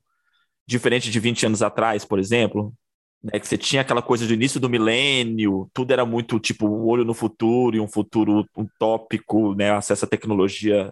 [0.65, 2.73] diferente de 20 anos atrás, por exemplo?
[3.25, 6.85] Né, que você tinha aquela coisa do início do milênio, tudo era muito tipo um
[6.85, 10.91] olho no futuro e um futuro utópico, né, acesso à tecnologia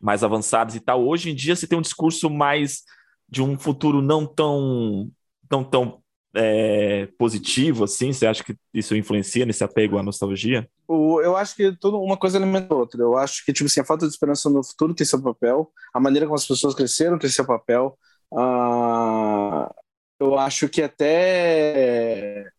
[0.00, 1.06] mais avançados e tal.
[1.06, 2.82] Hoje em dia você tem um discurso mais
[3.28, 5.10] de um futuro não tão
[5.48, 6.02] tão tão
[6.34, 8.12] é, positivo assim.
[8.12, 10.68] Você acha que isso influencia nesse apego à nostalgia?
[10.88, 13.00] eu acho que tudo uma coisa alimenta a outra.
[13.00, 16.00] Eu acho que tipo assim, a falta de esperança no futuro tem seu papel, a
[16.00, 17.98] maneira como as pessoas cresceram tem seu papel.
[18.32, 19.68] Uh,
[20.20, 22.50] eu acho que até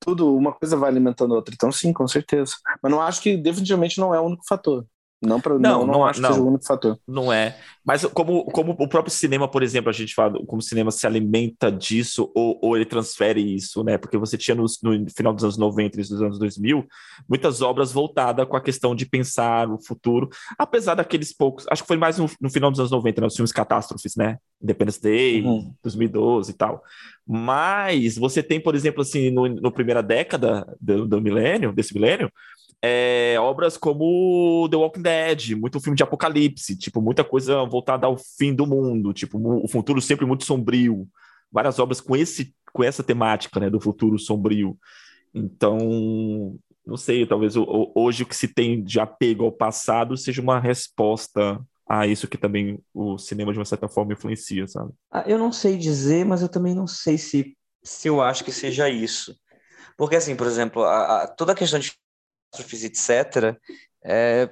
[0.00, 1.54] tudo, uma coisa vai alimentando a outra.
[1.54, 2.54] Então, sim, com certeza.
[2.82, 4.86] Mas não acho que definitivamente não é o único fator.
[5.22, 6.98] Não, pra, não, não, não, acho não, que seja o único fator.
[7.06, 7.58] Não é.
[7.84, 11.06] Mas como, como o próprio cinema, por exemplo, a gente fala como o cinema se
[11.06, 13.98] alimenta disso ou, ou ele transfere isso, né?
[13.98, 16.86] Porque você tinha no, no final dos anos 90 e dos anos 2000
[17.28, 21.66] muitas obras voltadas com a questão de pensar o futuro, apesar daqueles poucos.
[21.70, 23.26] Acho que foi mais no, no final dos anos 90, né?
[23.26, 24.38] Os filmes catástrofes, né?
[24.62, 25.74] Independence Day, uhum.
[25.82, 26.82] 2012 e tal.
[27.26, 32.30] Mas você tem, por exemplo, assim, no, no primeira década do, do milênio, desse milênio,
[32.82, 38.16] é, obras como The Walking Dead, muito filme de apocalipse, tipo, muita coisa voltada ao
[38.16, 41.06] fim do mundo, tipo, o futuro sempre muito sombrio.
[41.52, 44.78] Várias obras com, esse, com essa temática, né, do futuro sombrio.
[45.34, 50.58] Então, não sei, talvez hoje o que se tem de apego ao passado seja uma
[50.58, 54.92] resposta a isso que também o cinema, de uma certa forma, influencia, sabe?
[55.10, 58.52] Ah, eu não sei dizer, mas eu também não sei se, se eu acho que
[58.52, 59.34] seja isso.
[59.96, 61.92] Porque, assim, por exemplo, a, a, toda a questão de
[62.50, 63.56] catástrofes, etc.,
[64.04, 64.50] é,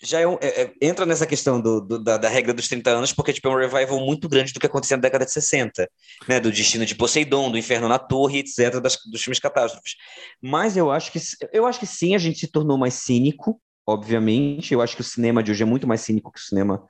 [0.00, 2.90] já é, um, é, é, entra nessa questão do, do, da, da, regra dos 30
[2.90, 5.88] anos, porque tipo, é um revival muito grande do que acontecia na década de 60,
[6.28, 6.38] né?
[6.38, 9.96] Do destino de Poseidon, do Inferno na Torre, etc., das, dos filmes catástrofes.
[10.40, 11.18] Mas eu acho que
[11.52, 14.72] eu acho que sim, a gente se tornou mais cínico, obviamente.
[14.72, 16.86] Eu acho que o cinema de hoje é muito mais cínico que o cinema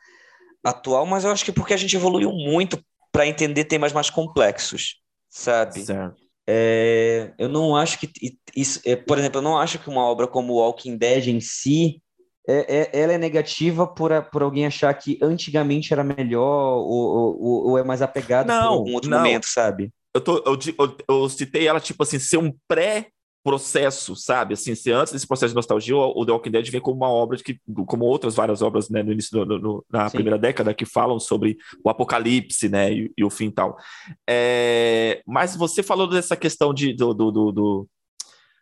[0.62, 2.79] atual, mas eu acho que porque a gente evoluiu muito
[3.11, 5.81] para entender temas mais complexos, sabe?
[5.81, 6.28] Certo.
[6.51, 8.11] É, eu não acho que
[8.57, 12.01] isso, é, por exemplo, eu não acho que uma obra como Walking Dead em si
[12.49, 17.69] é, é, ela é negativa por, por alguém achar que antigamente era melhor ou, ou,
[17.69, 19.19] ou é mais apegado não, por algum outro não.
[19.19, 19.93] momento, sabe?
[20.15, 23.09] Eu, tô, eu, eu, eu, citei ela, tipo assim, ser um pré
[23.49, 24.53] processo, sabe?
[24.53, 27.39] Assim, se antes desse processo de nostalgia, o The Walking Dead vem como uma obra
[27.39, 30.17] que, como outras várias obras, né, no início, do, no, na Sim.
[30.17, 33.79] primeira década, que falam sobre o apocalipse, né, e, e o fim e tal.
[34.29, 37.89] É, mas você falou dessa questão de, do, do, do, do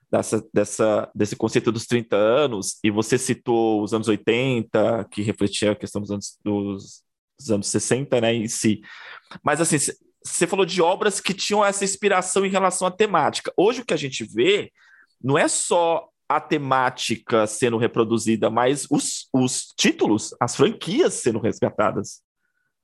[0.09, 5.73] dessa, dessa, desse conceito dos 30 anos, e você citou os anos 80, que refletia
[5.73, 7.03] a questão dos anos, dos,
[7.41, 8.83] dos anos 60, né, em si.
[9.43, 9.79] Mas, assim,
[10.27, 13.53] você falou de obras que tinham essa inspiração em relação à temática.
[13.57, 14.73] Hoje o que a gente vê
[15.23, 22.21] não é só a temática sendo reproduzida, mas os, os títulos, as franquias sendo resgatadas.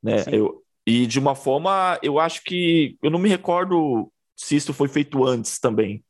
[0.02, 0.24] Né?
[0.30, 2.96] Eu, e de uma forma, eu acho que.
[3.02, 6.04] Eu não me recordo se isso foi feito antes também.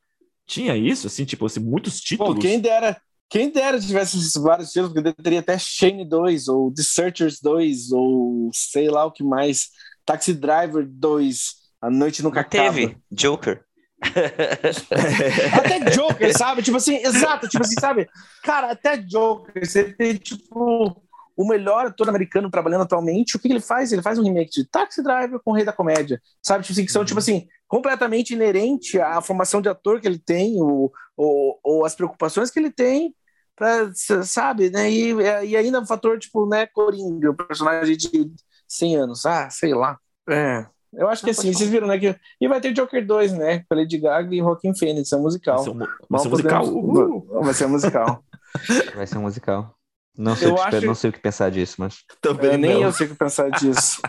[0.46, 2.34] Tinha isso, assim, tipo, assim, muitos títulos.
[2.34, 6.82] Bom, quem dera, quem dera tivesse vários títulos, porque teria até Shane 2, ou The
[6.82, 9.68] Searchers 2, ou sei lá o que mais.
[10.04, 12.72] Taxi Driver 2, A Noite Nunca Acaba.
[12.72, 13.64] Teve, Joker.
[15.54, 16.62] até Joker, sabe?
[16.62, 18.08] Tipo assim, exato, tipo assim, sabe?
[18.42, 21.00] Cara, até Joker, você tem, tipo,
[21.36, 23.92] o melhor ator americano trabalhando atualmente, o que ele faz?
[23.92, 26.64] Ele faz um remake de Taxi Driver com o Rei da Comédia, sabe?
[26.64, 30.60] Tipo assim, que são, tipo assim, completamente inerente à formação de ator que ele tem,
[30.60, 33.14] ou, ou, ou as preocupações que ele tem,
[33.56, 33.90] pra,
[34.24, 34.70] sabe?
[34.70, 34.90] Né?
[34.90, 35.12] E,
[35.46, 38.30] e ainda o fator, tipo, né, Coringa, o personagem de
[38.72, 39.26] 100 anos.
[39.26, 39.98] Ah, sei lá.
[40.28, 40.66] É.
[40.92, 41.98] Eu acho que não, assim, vocês viram, né?
[41.98, 42.14] Que...
[42.40, 43.64] E vai ter Joker 2, né?
[43.68, 45.56] Com Lady Gaga e Joaquin Phoenix, é um musical.
[45.56, 46.66] Vai ser vai ser musical.
[46.66, 47.42] Uh!
[47.42, 48.24] Vai ser um musical.
[48.94, 49.74] vai ser um musical.
[50.16, 50.87] Não sei, eu o que, acho...
[50.87, 51.96] não sei o que pensar disso, mas.
[52.20, 54.02] Também é, nem eu sei o que pensar disso.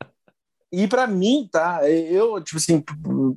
[0.72, 1.88] e para mim, tá?
[1.88, 2.82] Eu, tipo assim,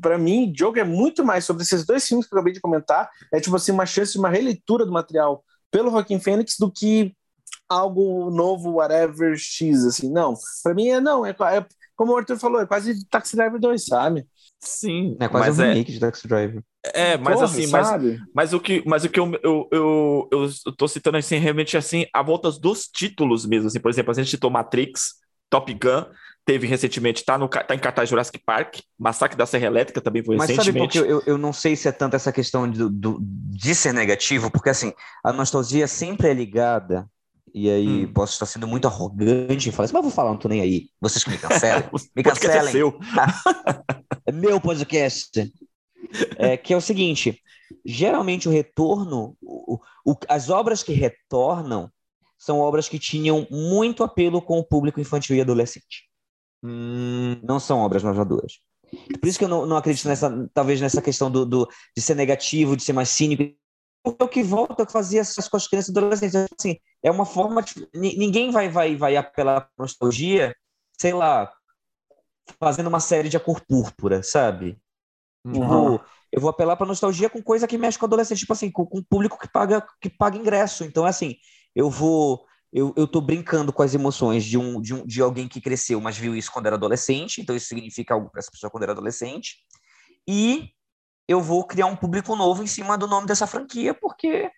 [0.01, 3.07] para mim, Joker é muito mais sobre esses dois filmes que eu acabei de comentar.
[3.31, 7.15] É, tipo assim, uma chance de uma releitura do material pelo Joaquim Fênix do que
[7.73, 10.11] algo novo, whatever, X, assim.
[10.11, 10.33] Não,
[10.63, 13.85] para mim é não, é, é, como o Arthur falou, é quase Taxi Driver 2,
[13.85, 14.25] sabe?
[14.59, 16.63] Sim, é quase um é remake de Taxi Driver.
[16.93, 20.71] É, mas Porra, assim, mas, mas, o que, mas o que eu, eu, eu, eu
[20.77, 24.29] tô citando assim, realmente assim, a volta dos títulos mesmo, assim, por exemplo, a gente
[24.29, 25.15] citou Matrix,
[25.49, 26.05] Top Gun,
[26.45, 30.35] teve recentemente, tá, no, tá em cartaz Jurassic Park, Massacre da Serra Elétrica também foi
[30.35, 30.97] Mas recentemente.
[30.97, 33.73] Mas sabe porque eu, eu não sei se é tanto essa questão do, do, de
[33.73, 37.07] ser negativo, porque assim, a nostalgia sempre é ligada
[37.53, 38.13] e aí hum.
[38.13, 40.89] posso estar sendo muito arrogante e falar assim, mas vou falar, não tô nem aí.
[40.99, 41.87] Vocês que me cancelem.
[42.15, 42.69] me é cancelem.
[42.69, 42.99] É, seu.
[44.25, 45.53] é meu podcast.
[46.37, 47.39] É, que é o seguinte:
[47.85, 51.91] geralmente o retorno, o, o, as obras que retornam
[52.39, 56.09] são obras que tinham muito apelo com o público infantil e adolescente.
[56.63, 57.39] Hum.
[57.43, 58.53] Não são obras maduras.
[59.19, 62.15] Por isso que eu não, não acredito nessa, talvez nessa questão do, do, de ser
[62.15, 63.55] negativo, de ser mais cínico
[64.03, 66.35] o que volta a fazer essas com as crianças e adolescentes.
[66.59, 67.87] Assim, é uma forma de.
[67.93, 70.55] Ninguém vai, vai, vai apelar para nostalgia,
[70.99, 71.51] sei lá,
[72.59, 74.77] fazendo uma série de A Cor Púrpura, sabe?
[75.45, 75.53] Uhum.
[75.53, 78.85] Tipo, eu vou apelar para nostalgia com coisa que mexe com adolescente, tipo assim, com,
[78.85, 80.83] com público que paga, que paga ingresso.
[80.83, 81.35] Então, assim,
[81.75, 82.45] eu vou.
[82.71, 86.01] Eu, eu tô brincando com as emoções de, um, de, um, de alguém que cresceu,
[86.01, 88.93] mas viu isso quando era adolescente, então isso significa algo para essa pessoa quando era
[88.93, 89.57] adolescente.
[90.27, 90.71] E
[91.27, 94.49] eu vou criar um público novo em cima do nome dessa franquia, porque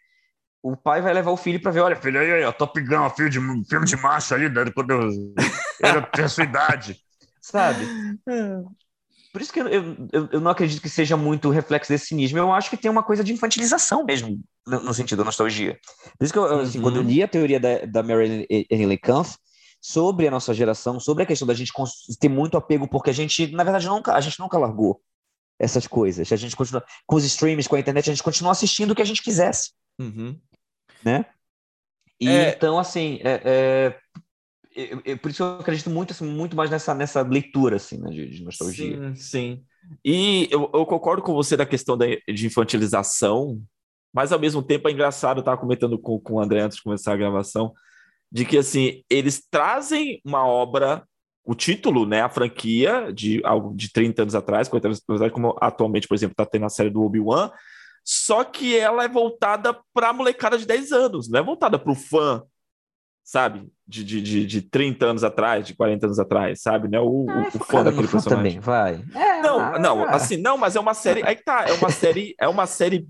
[0.63, 3.29] o pai vai levar o filho para ver, olha, filho, aí, aí, Top Gun, filme
[3.29, 5.09] de, filme de macho aí, né, quando eu
[5.81, 6.99] era a sua idade,
[7.41, 7.85] sabe?
[8.27, 8.85] É.
[9.31, 12.37] Por isso que eu, eu, eu, não acredito que seja muito reflexo desse cinismo.
[12.37, 15.77] Eu acho que tem uma coisa de infantilização mesmo, no, no sentido da nostalgia.
[16.17, 16.83] Por isso que eu, assim, uhum.
[16.83, 18.47] quando eu li a teoria da, da Mary
[19.03, 19.35] Kampf
[19.81, 21.73] sobre a nossa geração, sobre a questão da gente
[22.17, 25.01] ter muito apego, porque a gente, na verdade, nunca, a gente nunca largou
[25.59, 26.31] essas coisas.
[26.31, 29.01] A gente continua com os streams, com a internet, a gente continua assistindo o que
[29.01, 30.39] a gente quisesse, uhum.
[31.03, 31.25] né?
[32.19, 32.49] E é...
[32.49, 33.99] então, assim, é,
[34.75, 38.29] é, por isso eu acredito muito, assim, muito mais nessa, nessa leitura, assim, né, de,
[38.29, 39.13] de nostalgia.
[39.13, 39.63] Sim, sim.
[40.03, 43.61] E eu, eu, concordo com você da questão da, de infantilização,
[44.13, 46.83] mas ao mesmo tempo é engraçado, eu estava comentando com, com o André antes de
[46.83, 47.73] começar a gravação,
[48.31, 51.07] de que, assim, eles trazem uma obra
[51.45, 55.55] o título, né, a franquia de algo de 30 anos atrás, 40 anos atrás, como
[55.61, 57.51] atualmente, por exemplo, está tendo a série do Obi-Wan,
[58.03, 61.91] só que ela é voltada para a molecada de 10 anos, não é voltada para
[61.91, 62.43] o fã
[63.25, 63.67] sabe?
[63.87, 66.87] De, de, de, de 30 anos atrás, de 40 anos atrás, sabe?
[66.87, 66.99] Né?
[66.99, 68.59] O, ah, o, o fã daquele personagem.
[68.59, 69.03] Também, vai.
[69.15, 71.23] É, não, ah, não, assim, não, mas é uma série.
[71.23, 73.07] Aí tá, é uma série, é uma série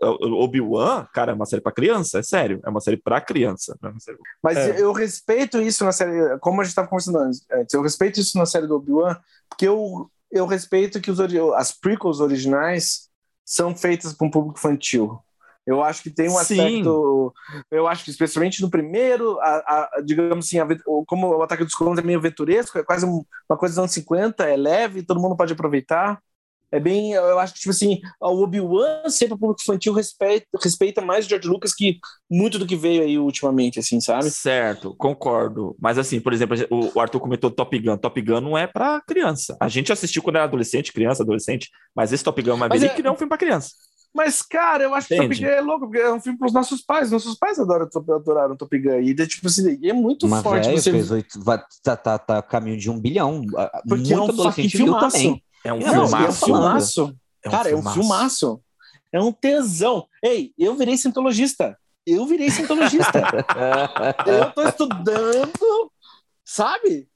[0.00, 3.78] Obi-Wan, cara, é uma série para criança, é sério, é uma série para criança.
[3.82, 4.18] É série...
[4.42, 4.80] Mas é.
[4.80, 8.46] eu respeito isso na série, como a gente estava conversando antes, eu respeito isso na
[8.46, 9.16] série do Obi-Wan,
[9.48, 11.20] porque eu, eu respeito que os,
[11.56, 13.08] as prequels originais
[13.44, 15.20] são feitas para um público infantil.
[15.66, 16.60] Eu acho que tem um Sim.
[16.60, 17.32] aspecto.
[17.70, 19.56] Eu acho que, especialmente no primeiro, a,
[19.96, 20.66] a, digamos assim, a,
[21.06, 24.44] como o Ataque dos Clones é meio aventuresco, é quase uma coisa dos anos 50,
[24.44, 26.20] é leve, todo mundo pode aproveitar.
[26.74, 31.00] É bem, eu acho que, tipo assim, o Obi-Wan sempre o público infantil respeita, respeita
[31.00, 34.28] mais o George Lucas que muito do que veio aí ultimamente, assim, sabe?
[34.28, 35.76] Certo, concordo.
[35.80, 37.96] Mas assim, por exemplo, o Arthur comentou Top Gun.
[37.96, 39.56] Top Gun não é pra criança.
[39.60, 43.02] A gente assistiu quando era adolescente, criança, adolescente, mas esse Top Gun Maverick é...
[43.04, 43.70] não é um filme pra criança.
[44.14, 45.34] Mas, cara, eu acho Entende?
[45.34, 47.10] que Top Gun é louco, porque é um filme pros nossos pais.
[47.10, 49.00] Nossos pais adoram, adoraram Top Gun.
[49.00, 50.66] E, tipo assim, é muito Mas, forte.
[50.66, 50.92] Véio, você...
[50.92, 53.42] fez oito, vai, tá, tá, tá caminho de um bilhão.
[53.42, 55.42] Porque muito é um adolescente viu também.
[55.64, 56.14] É um não, filmaço.
[56.14, 57.16] É um filmaço.
[57.44, 57.88] É um Cara, filmaço.
[57.88, 58.60] é um filmaço.
[59.12, 60.06] É um tesão.
[60.22, 61.76] Ei, eu virei cientologista.
[62.06, 63.20] Eu virei cientologista.
[64.26, 65.90] eu tô estudando,
[66.44, 67.08] sabe?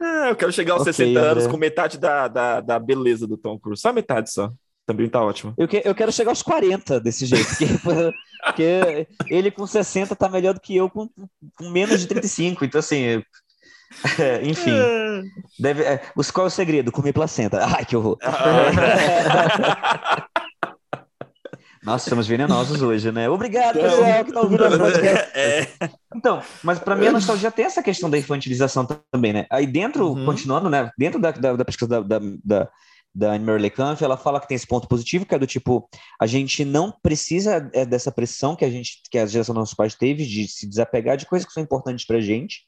[0.00, 3.36] Ah, eu quero chegar aos okay, 60 anos com metade da, da, da beleza do
[3.36, 3.82] Tom Cruise.
[3.82, 4.52] Só metade só.
[4.86, 5.54] Também tá ótimo.
[5.56, 7.48] Eu, que, eu quero chegar aos 40 desse jeito.
[7.48, 7.66] Porque,
[8.44, 11.08] porque ele com 60 tá melhor do que eu com,
[11.56, 12.64] com menos de 35.
[12.64, 13.22] Então, assim,
[14.18, 14.72] é, enfim.
[15.58, 16.00] Deve, é,
[16.32, 16.90] qual é o segredo?
[16.90, 17.64] Comer placenta.
[17.64, 18.18] Ai, que horror.
[21.82, 23.28] Nossa, somos venenosos hoje, né?
[23.28, 25.30] Obrigado, pessoal, que tá ouvindo podcast.
[25.34, 25.66] É.
[26.14, 29.46] Então, mas para mim a nostalgia tem essa questão da infantilização também, né?
[29.50, 30.24] Aí dentro, uhum.
[30.24, 30.90] continuando, né?
[30.96, 32.68] Dentro da, da, da pesquisa da, da,
[33.14, 35.88] da, Anne Merle Kampf, ela fala que tem esse ponto positivo, que é do tipo,
[36.20, 39.74] a gente não precisa é, dessa pressão que a gente, que a geração dos nossos
[39.74, 42.62] pais teve de se desapegar de coisas que são importantes pra gente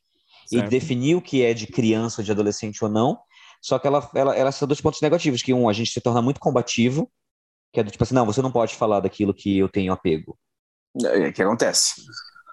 [0.47, 0.67] certo.
[0.67, 3.19] e definir o que é de criança de adolescente ou não.
[3.63, 6.21] Só que ela, ela, ela são dois pontos negativos, que um, a gente se torna
[6.21, 7.11] muito combativo,
[7.73, 10.39] que é do tipo assim, não, você não pode falar daquilo que eu tenho apego.
[11.03, 12.03] É, o que acontece.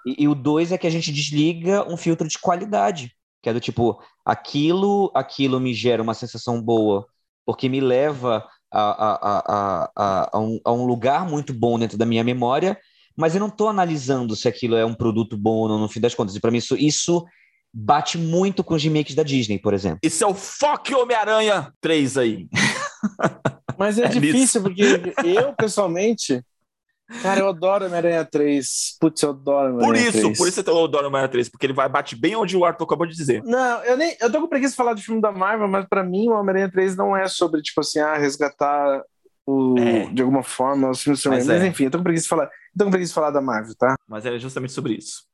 [0.06, 3.52] E, e, o dois é que a gente desliga um filtro de qualidade, que é
[3.52, 7.06] do tipo, aquilo, aquilo me gera uma sensação boa,
[7.44, 12.06] porque me leva a, a, a, a, um, a um lugar muito bom dentro da
[12.06, 12.78] minha memória,
[13.16, 16.00] mas eu não estou analisando se aquilo é um produto bom ou não, no fim
[16.00, 16.34] das contas.
[16.34, 17.24] E para mim, isso, isso
[17.72, 19.98] bate muito com os remakes da Disney, por exemplo.
[20.02, 22.48] Isso é o Foque Homem-Aranha 3 aí.
[23.78, 24.82] Mas é, é difícil, porque
[25.24, 26.42] eu, pessoalmente,
[27.20, 28.96] cara, eu adoro Homem-Aranha 3.
[29.00, 30.24] Putz, eu adoro Homem-Aranha 3.
[30.24, 32.64] Por isso, por isso eu adoro Homem-Aranha 3, porque ele vai bate bem onde o
[32.64, 33.42] Arthur acabou de dizer.
[33.44, 34.16] Não, eu nem.
[34.20, 36.70] Eu tô com preguiça de falar do filme da Marvel, mas pra mim o Homem-Aranha
[36.70, 39.02] 3 não é sobre, tipo assim, ah, resgatar
[39.46, 40.06] o, é.
[40.06, 41.66] de alguma forma os filmes do Mas, mas é.
[41.66, 42.44] enfim, eu tô com preguiça de falar.
[42.44, 43.94] Eu tô preguiça de falar da Marvel, tá?
[44.08, 45.24] Mas é justamente sobre isso.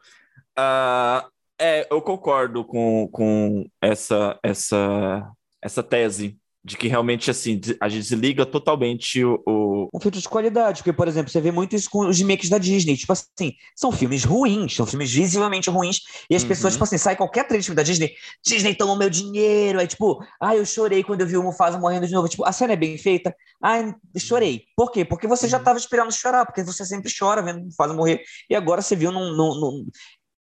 [0.59, 1.29] Uh,
[1.61, 5.31] é, eu concordo com, com essa, essa,
[5.63, 6.39] essa tese
[6.69, 10.93] de que realmente assim a gente desliga totalmente o, o, um filtro de qualidade, porque
[10.93, 14.23] por exemplo você vê muito isso com os remakes da Disney, tipo assim são filmes
[14.23, 16.49] ruins, são filmes visivelmente ruins e as uhum.
[16.49, 18.13] pessoas tipo assim sai qualquer trailer da Disney,
[18.45, 22.07] Disney tomou meu dinheiro, aí tipo, ah eu chorei quando eu vi o Mufasa morrendo
[22.07, 23.79] de novo, tipo a cena é bem feita, ah
[24.19, 25.07] chorei, por quê?
[25.07, 25.83] Porque você já estava uhum.
[25.83, 29.35] esperando chorar, porque você sempre chora vendo o Mufasa morrer e agora você viu num,
[29.35, 29.87] num, num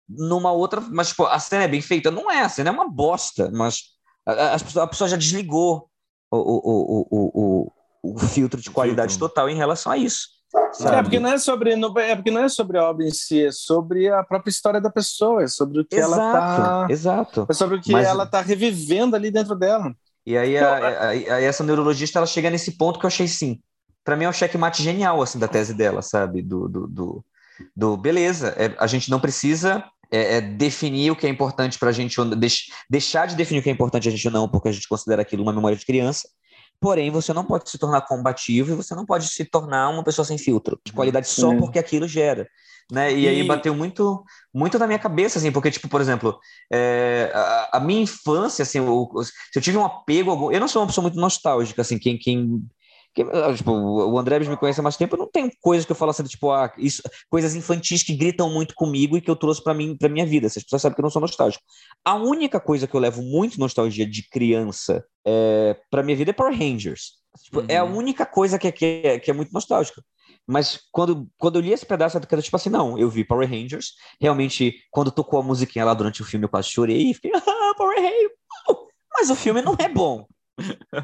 [0.08, 2.88] numa outra, mas tipo, a cena é bem feita, não é, a cena é uma
[2.88, 5.88] bosta, mas a, a, a pessoa já desligou
[6.30, 10.36] o, o, o, o, o filtro de qualidade total em relação a isso.
[10.80, 13.52] É porque não é sobre é porque não é sobre a obra em si, é
[13.52, 17.46] sobre a própria história da pessoa, é sobre o que ela tá, exato.
[17.48, 19.94] é sobre o que ela tá revivendo ali dentro dela.
[20.24, 23.60] E aí, a, a, a, essa neurologista ela chega nesse ponto que eu achei sim.
[24.04, 26.42] Para mim é um checkmate genial assim da tese dela, sabe?
[26.42, 27.24] Do, do, do,
[27.74, 31.90] do beleza, é, a gente não precisa é, é definir o que é importante para
[31.90, 34.68] a gente, deix, deixar de definir o que é importante a gente ou não, porque
[34.68, 36.28] a gente considera aquilo uma memória de criança.
[36.80, 40.24] Porém, você não pode se tornar combativo e você não pode se tornar uma pessoa
[40.24, 41.56] sem filtro, de qualidade só é.
[41.56, 42.46] porque aquilo gera.
[42.92, 43.12] Né?
[43.12, 44.22] E, e, aí bateu muito,
[44.54, 46.38] muito na minha cabeça, assim, porque, tipo, por exemplo,
[46.72, 50.82] é, a, a, minha infância, assim, o, se eu tive um apego, eu não sou
[50.82, 52.62] uma pessoa muito nostálgica, assim, quem, quem
[53.56, 56.10] tipo, o André me conhece há mais tempo, eu não tenho coisas que eu falo
[56.10, 59.72] assim, tipo, ah, isso, coisas infantis que gritam muito comigo e que eu trouxe para
[59.72, 60.46] mim, para minha vida.
[60.46, 61.64] As pessoas sabem que eu não sou nostálgico.
[62.04, 66.34] A única coisa que eu levo muito nostalgia de criança é, para minha vida é
[66.34, 67.14] Power Rangers.
[67.42, 67.66] Tipo, uhum.
[67.68, 67.96] É a uhum.
[67.96, 70.02] única coisa que é, que é, que é muito nostálgica.
[70.46, 73.94] Mas quando, quando eu li esse pedaço, eu tipo assim, não, eu vi Power Rangers.
[74.20, 77.74] Realmente, quando tocou a musiquinha lá durante o filme, eu quase chorei e fiquei, ah,
[77.76, 78.32] Power Rangers!
[79.12, 80.26] Mas o filme não é bom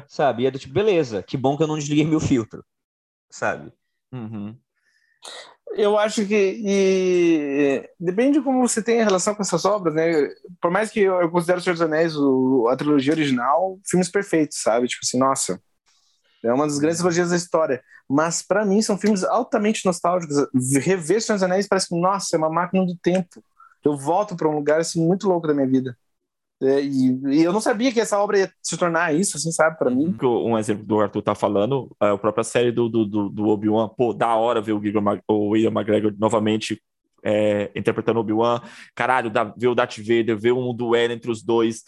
[0.07, 0.43] sabe?
[0.43, 2.63] E é do tipo, beleza, que bom que eu não desliguei meu filtro,
[3.29, 3.71] sabe?
[4.11, 4.57] Uhum.
[5.75, 10.29] Eu acho que e, depende de como você tem a relação com essas obras, né?
[10.61, 14.09] Por mais que eu, eu considero o Senhor dos Anéis, o, a trilogia original, filmes
[14.09, 14.87] perfeitos, sabe?
[14.87, 15.59] Tipo assim, nossa,
[16.43, 17.81] é uma das grandes trilogias da história.
[18.07, 20.45] Mas para mim são filmes altamente nostálgicos.
[20.53, 23.43] Rever Senhor dos Anéis parece que, nossa, é uma máquina do tempo.
[23.83, 25.97] Eu volto para um lugar assim muito louco da minha vida.
[26.63, 29.77] É, e, e, eu não sabia que essa obra ia se tornar isso, assim, sabe,
[29.77, 30.15] para mim.
[30.23, 34.13] Um exemplo do Arthur tá falando, é a própria série do, do, do Obi-Wan, pô,
[34.13, 34.81] da hora ver o,
[35.27, 36.81] o William McGregor novamente
[37.23, 38.61] é, interpretando Obi-Wan,
[38.95, 41.83] caralho, da, ver o Darth Vader, ver um duelo entre os dois,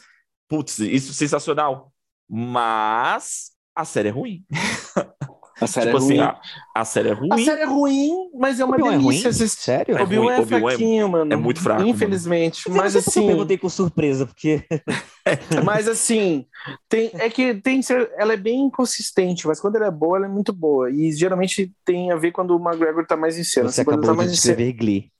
[0.47, 1.91] putz, isso é sensacional.
[2.27, 4.43] Mas A série é ruim.
[5.59, 6.19] A série tipo é assim, ruim.
[6.19, 6.41] a,
[6.75, 7.29] a série é ruim.
[7.31, 9.29] A série é ruim, mas é uma Obi-Wan é delícia ruim?
[9.29, 9.61] assistir.
[9.61, 9.97] Sério?
[9.97, 11.33] É Obi-Wan ruim, é Obi-Wan é- fraquinho, mano.
[11.33, 11.91] é muito fraco, mano.
[11.95, 12.67] Infelizmente.
[12.69, 14.63] Não Mas porque eu assim, perguntei com surpresa, porque
[15.63, 16.45] mas assim,
[16.89, 20.25] tem, é que tem, ser- ela é bem inconsistente, mas quando ela é boa, ela
[20.25, 20.91] é muito boa.
[20.91, 23.69] E geralmente tem a ver quando o McGregor tá mais em cena.
[23.69, 25.11] você Assim, quando ele acabou tá de mais em cena- descrever Glee.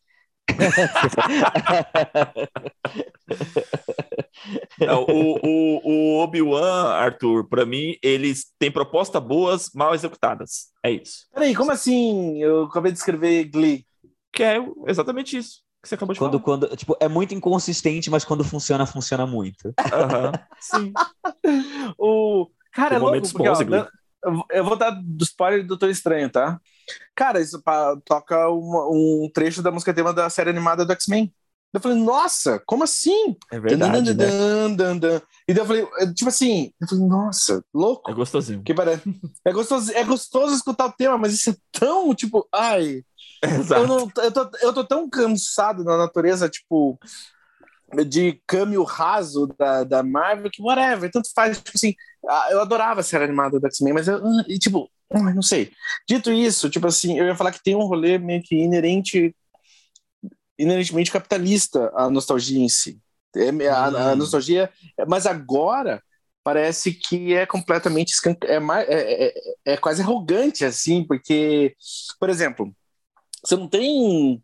[4.80, 10.68] Não, o o, o Obi-Wan, Arthur, pra mim, eles têm propostas boas, mal executadas.
[10.84, 11.28] É isso.
[11.34, 12.38] Peraí, como assim?
[12.42, 13.86] Eu acabei de escrever Glee.
[14.32, 18.26] Que é exatamente isso que você acabou de Quando, quando, tipo, é muito inconsistente, mas
[18.26, 19.74] quando funciona, funciona muito.
[19.78, 20.48] falar.
[20.60, 20.92] Sim.
[21.98, 22.50] O...
[22.74, 23.88] Cara, Tem é louco, porque, bons,
[24.26, 26.60] ó, eu vou dar do spoiler do Doutor Estranho, tá?
[27.16, 27.62] Cara, isso
[28.06, 31.34] toca uma- um trecho da música tema da série animada do X-Men.
[31.74, 33.36] Eu falei, nossa, como assim?
[33.52, 34.26] É verdade, né?
[34.28, 35.22] Dan, dan, dan.
[35.46, 38.10] E daí eu falei, eh, tipo assim, eu falei, nossa, louco.
[38.10, 38.64] É gostosinho.
[38.64, 39.04] Que parece.
[39.44, 43.04] É gostoso, é gostoso escutar o tema, mas isso é tão, tipo, ai,
[43.44, 43.82] Exato.
[43.82, 46.98] eu, não, eu, tô, eu tô tão cansado na natureza, tipo,
[48.08, 51.58] de câmbio raso da, da Marvel, que whatever, tanto faz.
[51.58, 51.94] Tipo assim,
[52.28, 55.72] ah, eu adorava a série animada do X-Men, mas eu, ah, tipo, não sei.
[56.08, 59.36] Dito isso, tipo assim, eu ia falar que tem um rolê meio que inerente,
[60.58, 63.00] inerentemente capitalista a nostalgia em si.
[63.36, 64.18] É, a, a Hum.
[64.18, 64.72] nostalgia,
[65.10, 66.02] mas agora
[66.42, 71.76] parece que é completamente escan- é, mais, é, é, é quase arrogante assim, porque,
[72.20, 72.74] por exemplo,
[73.44, 74.42] você não tem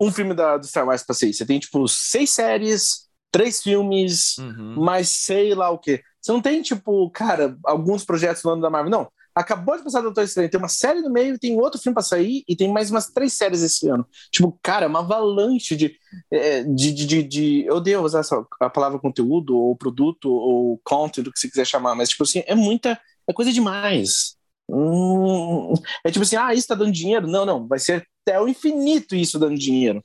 [0.00, 4.36] um filme da, do Star Wars pra seis, você tem tipo seis séries, três filmes,
[4.38, 4.74] Uhum.
[4.84, 6.02] mais sei lá o quê.
[6.20, 9.08] Você não tem, tipo, cara, alguns projetos no ano da Marvel, não.
[9.38, 12.42] Acabou de passar Doutor Estranho, tem uma série no meio, tem outro filme pra sair
[12.48, 14.06] e tem mais umas três séries esse ano.
[14.32, 15.94] Tipo, cara, é uma avalanche de.
[16.30, 20.80] é, de, de, de, de- eu odeio usar essa, a palavra conteúdo, ou produto, ou
[20.82, 22.98] content, o que você quiser chamar, mas, tipo assim, é muita.
[23.28, 24.36] É coisa demais.
[24.70, 25.72] Hum,
[26.04, 27.26] é tipo assim, ah, isso tá dando dinheiro?
[27.26, 30.04] Não, não, vai ser até o infinito isso dando dinheiro.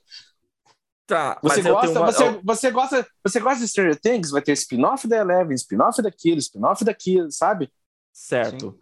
[1.06, 2.10] Tá, Você gosta, uma...
[2.10, 4.30] você, você gosta, você gosta de Stranger Things?
[4.30, 7.70] Vai ter spin-off da Eleven, spin-off daquilo, spin-off daquilo, sabe?
[8.10, 8.78] Certo.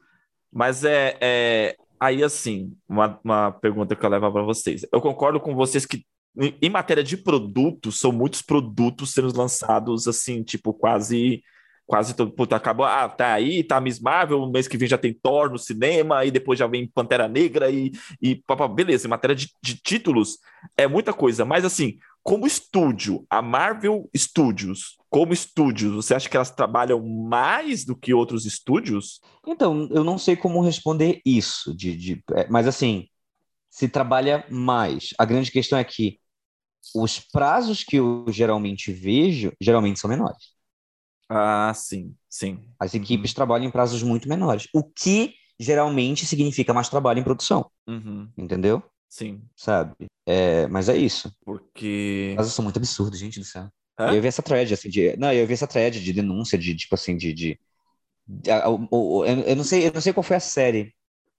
[0.52, 4.84] Mas é, é- Aí, assim, uma, uma pergunta que eu levo para vocês.
[4.92, 6.04] Eu concordo com vocês que,
[6.36, 11.44] em, matéria de produtos, são muitos produtos sendo lançados, assim, tipo, quase.
[11.92, 12.32] Quase todo.
[12.32, 12.86] Puta, acabou.
[12.86, 14.50] Ah, tá aí, tá Miss Marvel.
[14.50, 17.92] Mês que vem já tem Thor no cinema, e depois já vem Pantera Negra e.
[18.20, 20.38] e pá, pá, beleza, em matéria de, de títulos,
[20.76, 21.44] é muita coisa.
[21.44, 27.84] Mas, assim, como estúdio, a Marvel Studios, como estúdios, você acha que elas trabalham mais
[27.84, 29.20] do que outros estúdios?
[29.46, 33.06] Então, eu não sei como responder isso, de, de- é, mas assim,
[33.70, 35.10] se trabalha mais.
[35.18, 36.18] A grande questão é que
[36.94, 40.51] os prazos que eu geralmente vejo, geralmente são menores.
[41.34, 42.58] Ah, sim, sim.
[42.78, 47.70] As equipes trabalham em prazos muito menores, o que geralmente significa mais trabalho em produção,
[47.86, 48.82] Uhum, entendeu?
[49.08, 49.94] sim, Sabe?
[50.26, 51.32] É, mas é isso.
[51.44, 52.30] porque.
[52.30, 53.68] Os prazos são muito absurdos, gente do céu.
[53.98, 54.08] Hã?
[54.14, 55.16] Eu vi essa thread, assim, de.
[55.16, 57.32] Não, eu vi essa thread de denúncia, de, tipo assim, de.
[57.32, 57.58] de-
[58.46, 60.94] eu, eu não sei, eu não sei qual foi a série.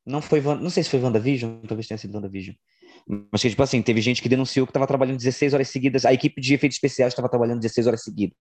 [0.05, 0.41] Não foi.
[0.41, 2.55] Não sei se foi WandaVision, talvez tenha sido WandaVision.
[3.31, 6.05] Mas que, tipo assim, teve gente que denunciou que estava trabalhando 16 horas seguidas.
[6.05, 8.37] A equipe de efeitos especiais estava trabalhando 16 horas seguidas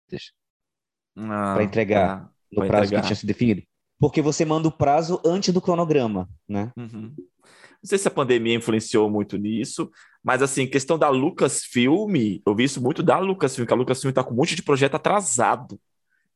[1.16, 2.18] Ah, pra entregar.
[2.20, 2.30] tá.
[2.52, 3.00] no Pra prazo entregar.
[3.02, 3.62] que tinha sido definido.
[3.98, 6.72] Porque você manda o prazo antes do cronograma, né?
[6.76, 7.14] Uhum.
[7.16, 9.90] Não sei se a pandemia influenciou muito nisso,
[10.22, 14.22] mas assim, questão da Lucasfilm, eu vi isso muito da Lucasfilm, que a Lucasfilm tá
[14.22, 15.80] com um monte de projeto atrasado.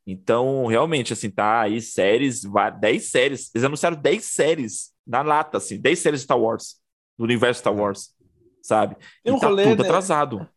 [0.06, 3.50] Então, realmente, assim, tá aí séries, va- 10 séries.
[3.54, 6.76] Eles anunciaram 10 séries na lata, assim, 10 séries de Star Wars,
[7.18, 8.10] do universo Star Wars,
[8.62, 8.96] sabe?
[9.24, 9.88] Tem um e tá rolê, tudo né?
[9.88, 10.48] atrasado.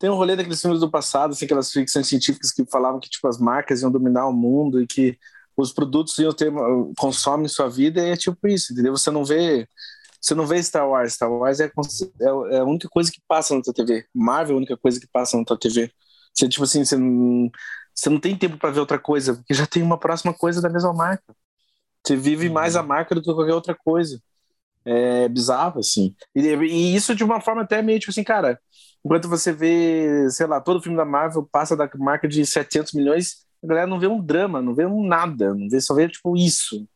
[0.00, 3.28] Tem um rolê daqueles filmes do passado, assim, aquelas ficções científicas que falavam que tipo,
[3.28, 5.18] as marcas iam dominar o mundo e que
[5.54, 6.50] os produtos iam ter
[6.96, 8.96] consomem sua vida e é tipo isso, entendeu?
[8.96, 9.68] Você não vê
[10.18, 13.54] você não vê Star Wars, Star Wars é, é, é a única coisa que passa
[13.54, 14.06] na tua TV.
[14.14, 15.92] Marvel é a única coisa que passa na tua TV.
[16.34, 17.50] Você tipo assim, você não,
[17.94, 20.70] você não tem tempo para ver outra coisa, porque já tem uma próxima coisa da
[20.70, 21.34] mesma marca.
[22.06, 24.18] Você vive mais a marca do que qualquer outra coisa.
[24.84, 26.14] É bizarro, assim.
[26.34, 28.58] E, e isso de uma forma até meio tipo assim, cara,
[29.04, 33.46] enquanto você vê, sei lá, todo filme da Marvel passa da marca de 700 milhões,
[33.62, 36.36] a galera não vê um drama, não vê um nada, não vê, só vê, tipo,
[36.36, 36.86] isso.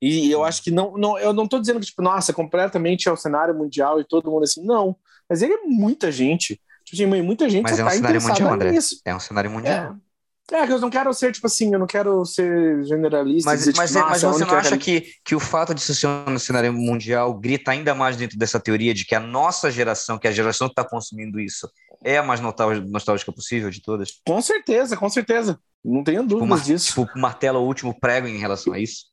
[0.00, 3.12] E eu acho que não, não eu não tô dizendo que, tipo, nossa, completamente é
[3.12, 4.96] o cenário mundial e todo mundo assim, não.
[5.28, 6.60] Mas ele é muita gente.
[6.84, 8.78] Tipo assim, muita gente Mas é um tá cenário mundial, André.
[9.04, 9.92] É um cenário mundial.
[9.94, 10.09] É.
[10.52, 13.50] É, eu não quero ser, tipo assim, eu não quero ser generalista.
[13.50, 15.94] Mas, dizer, tipo, mas, é- mas você não acha que, que o fato de isso
[15.94, 20.18] ser um cenário mundial grita ainda mais dentro dessa teoria de que a nossa geração,
[20.18, 21.70] que é a geração que está consumindo isso,
[22.04, 24.20] é a mais nostálgica, possível de todas?
[24.26, 25.58] Com certeza, com certeza.
[25.84, 26.86] Não tenho Tipo, dúvidas mar- disso.
[27.04, 29.10] tipo, martela o último prego em relação a isso?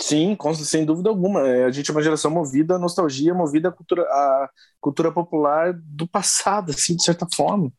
[0.00, 1.46] Sim, sem dúvida alguma.
[1.48, 4.48] É, a gente é uma geração movida à nostalgia, movida à cultura, à
[4.80, 7.72] cultura popular do passado, assim, de certa forma.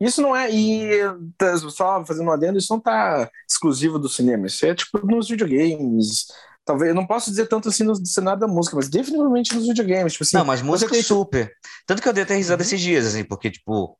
[0.00, 0.50] Isso não é.
[0.50, 0.90] E
[1.36, 4.46] tá, só fazendo um adendo, isso não está exclusivo do cinema.
[4.46, 6.26] Isso é tipo nos videogames.
[6.64, 10.12] Talvez, eu não posso dizer tanto assim no cenário da música, mas definitivamente nos videogames.
[10.12, 11.02] Tipo assim, não, mas música tem...
[11.02, 11.52] super.
[11.86, 12.66] Tanto que eu dei até risada uhum.
[12.66, 13.98] esses dias, assim, porque, tipo,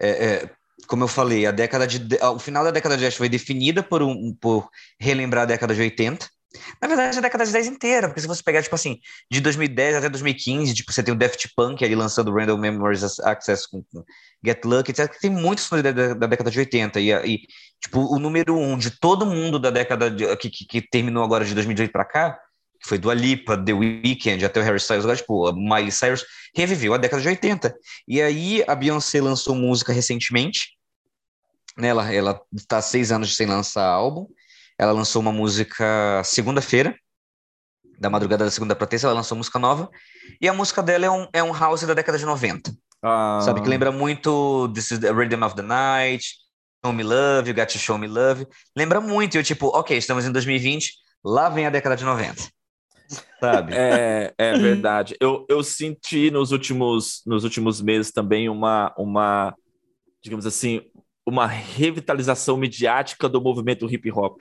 [0.00, 0.50] é, é,
[0.86, 2.18] como eu falei, a década de.
[2.22, 5.80] O final da década de 10 foi definida por, um, por relembrar a década de
[5.80, 6.28] 80
[6.80, 8.98] na verdade, a década de 10 inteira, porque se você pegar, tipo assim,
[9.30, 13.68] de 2010 até 2015, tipo, você tem o Daft Punk ali lançando Random Memories Access
[13.68, 13.84] com
[14.44, 15.14] Get Lucky, etc.
[15.20, 17.00] Tem muitos da, da, da, década de 80.
[17.00, 17.38] E, e,
[17.80, 21.44] tipo, o número um de todo mundo da década de, que, que, que, terminou agora
[21.44, 22.38] de 2018 para cá,
[22.80, 26.24] que foi do Alipa, The Weeknd, até o Harry Styles, agora, tipo, a Miley Cyrus,
[26.54, 27.74] reviveu a década de 80.
[28.08, 30.76] E aí a Beyoncé lançou música recentemente,
[31.76, 31.88] né?
[31.88, 34.26] Ela, ela tá seis anos sem lançar álbum.
[34.82, 36.96] Ela lançou uma música segunda-feira,
[38.00, 39.88] da madrugada da segunda para terça, ela lançou música nova.
[40.40, 42.74] E a música dela é um, é um house da década de 90.
[43.00, 43.38] Ah.
[43.44, 43.62] Sabe?
[43.62, 46.26] Que lembra muito This is the Rhythm of the Night,
[46.84, 48.44] Show Me Love, You Got to Show Me Love.
[48.76, 49.36] Lembra muito.
[49.36, 52.42] Eu, tipo, ok, estamos em 2020, lá vem a década de 90.
[53.38, 53.74] Sabe?
[53.78, 55.14] É, é verdade.
[55.20, 59.54] Eu, eu senti nos últimos, nos últimos meses também uma, uma,
[60.20, 60.80] digamos assim,
[61.24, 64.40] uma revitalização midiática do movimento hip hop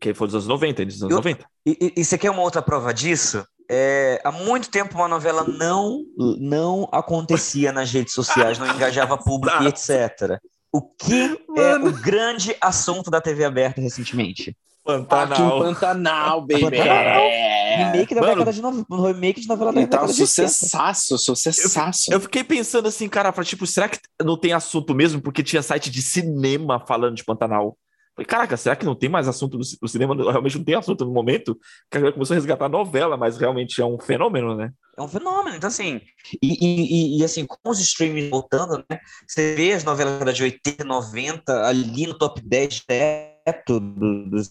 [0.00, 1.44] que foi dos anos 90, dos anos Eu, 90.
[1.64, 3.44] E, e, você quer uma outra prova disso?
[3.68, 6.04] É, há muito tempo uma novela não,
[6.38, 10.38] não acontecia nas redes sociais, não engajava público e etc.
[10.72, 11.60] O que Mano.
[11.60, 14.56] é o grande assunto da TV aberta recentemente?
[14.84, 15.58] Pantanal.
[15.60, 16.60] Pantanal, baby.
[16.60, 17.22] Pantanal.
[17.22, 17.76] É.
[17.76, 19.02] Remake da Mano, década de no...
[19.06, 22.10] remake de novela da década sucessaço, sucessaço.
[22.10, 25.20] Eu, eu fiquei pensando assim, cara, tipo, será que não tem assunto mesmo?
[25.20, 27.76] Porque tinha site de cinema falando de Pantanal.
[28.16, 30.14] Falei, caraca, será que não tem mais assunto no, cinema?
[30.16, 31.54] Realmente não tem assunto no momento?
[31.90, 34.72] Que a começou a resgatar a novela, mas realmente é um fenômeno, né?
[34.96, 35.54] É um fenômeno.
[35.54, 36.00] Então, assim,
[36.42, 38.98] e, e, e assim, com os streams voltando, né?
[39.28, 44.50] Você vê as novelas de 80, 90 ali no top 10 direto dos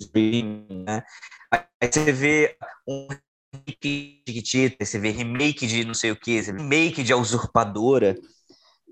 [0.00, 1.02] streaming, né?
[1.52, 2.56] Aí você vê
[2.86, 3.08] um
[3.52, 8.14] remake de Chiquitita, você vê remake de não sei o que, remake de A Usurpadora.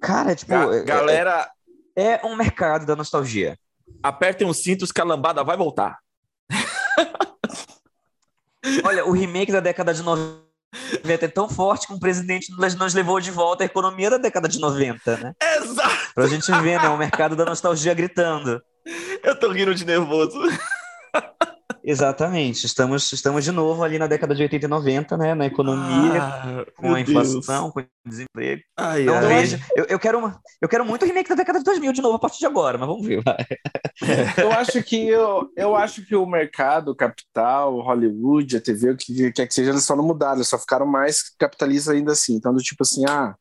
[0.03, 0.51] Cara, tipo.
[0.51, 1.49] Ga é, galera.
[1.95, 3.57] É, é um mercado da nostalgia
[4.05, 5.98] apertem os cintos que a lambada vai voltar.
[8.84, 10.44] Olha, o remake da década de 90
[11.07, 14.61] é tão forte que um presidente nos levou de volta a economia da década de
[14.61, 15.32] 90, né?
[15.57, 16.12] Exato!
[16.14, 16.88] Pra gente ver, né?
[16.88, 18.62] O mercado da nostalgia gritando.
[19.22, 20.38] Eu tô rindo de nervoso.
[21.87, 22.64] Exatamente.
[22.64, 25.35] Estamos, estamos de novo ali na década de 80 e 90, né?
[25.35, 27.72] Na economia, ah, com a inflação, Deus.
[27.72, 28.62] com o desemprego.
[28.74, 29.26] Ai, então, ai.
[29.26, 32.16] veja, eu, eu, quero uma, eu quero muito remake da década de 2000 de novo
[32.16, 33.22] a partir de agora, mas vamos ver.
[34.39, 38.97] eu acho que eu, eu acho que o mercado, o capital, Hollywood, a TV, o
[38.97, 42.35] que quer que seja, eles só não mudaram, eles só ficaram mais capitalistas ainda assim.
[42.35, 43.35] Então, do tipo assim, ah,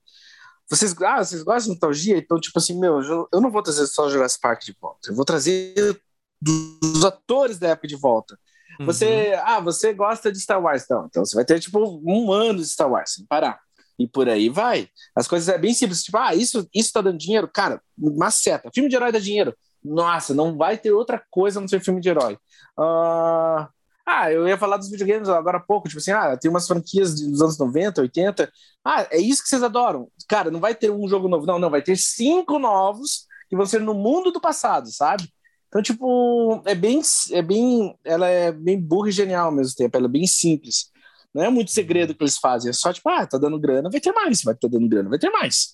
[0.70, 2.18] vocês, ah, vocês gostam de nostalgia?
[2.18, 3.00] Então, tipo assim, meu,
[3.32, 5.10] eu não vou trazer só Jurassic Park de volta.
[5.10, 5.98] Eu vou trazer
[6.44, 8.38] dos atores da época de volta.
[8.80, 9.41] Você, uhum.
[9.46, 12.68] ah, você gosta de Star Wars, então, então você vai ter tipo um ano de
[12.68, 13.60] Star Wars sem parar.
[14.00, 14.88] E por aí vai.
[15.16, 18.72] As coisas é bem simples, tipo, ah, isso isso tá dando dinheiro, cara, maceta.
[18.74, 19.56] Filme de herói dá dinheiro.
[19.84, 22.38] Nossa, não vai ter outra coisa a não ser filme de herói.
[22.78, 23.68] Uh...
[24.06, 27.16] Ah, eu ia falar dos videogames agora há pouco, tipo assim, ah, tem umas franquias
[27.16, 28.52] dos anos 90, 80.
[28.84, 30.10] Ah, é isso que vocês adoram.
[30.28, 33.66] Cara, não vai ter um jogo novo, não, não, vai ter cinco novos que vão
[33.66, 35.33] ser no mundo do passado, sabe?
[35.74, 37.01] Então, tipo, é bem,
[37.32, 40.91] é bem, ela é bem burra e genial ao mesmo tempo, ela é bem simples.
[41.34, 43.99] Não é muito segredo que eles fazem, é só tipo, ah, tá dando grana, vai
[43.99, 45.74] ter mais, vai tá dando grana, vai ter mais.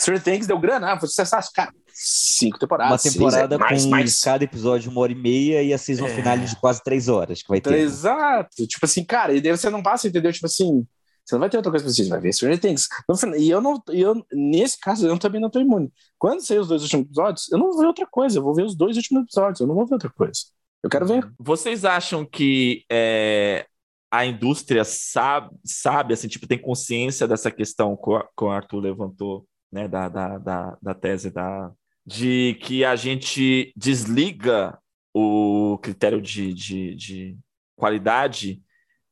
[0.00, 3.04] Stranger Things deu grana, ah, foi sucesso, cara, cinco temporadas.
[3.04, 4.20] Uma temporada seis, é, mais, com mais.
[4.20, 6.16] cada episódio uma hora e meia e a season é.
[6.16, 7.74] final de quase três horas que vai ter.
[7.74, 10.32] Exato, tipo assim, cara, e daí você não passa, entendeu?
[10.32, 10.84] Tipo assim,
[11.28, 12.88] você não vai ter outra coisa pra assistir, vai ver Stranger Things.
[13.38, 15.92] E eu não, eu, nesse caso, eu também não tô imune.
[16.18, 18.64] Quando sair os dois últimos episódios, eu não vou ver outra coisa, eu vou ver
[18.64, 20.40] os dois últimos episódios, eu não vou ver outra coisa.
[20.82, 21.30] Eu quero ver.
[21.38, 23.66] Vocês acham que é,
[24.10, 29.86] a indústria sabe, sabe, assim, tipo, tem consciência dessa questão que o Arthur levantou, né,
[29.86, 31.70] da, da, da, da tese da,
[32.06, 34.78] de que a gente desliga
[35.12, 37.38] o critério de, de, de
[37.76, 38.62] qualidade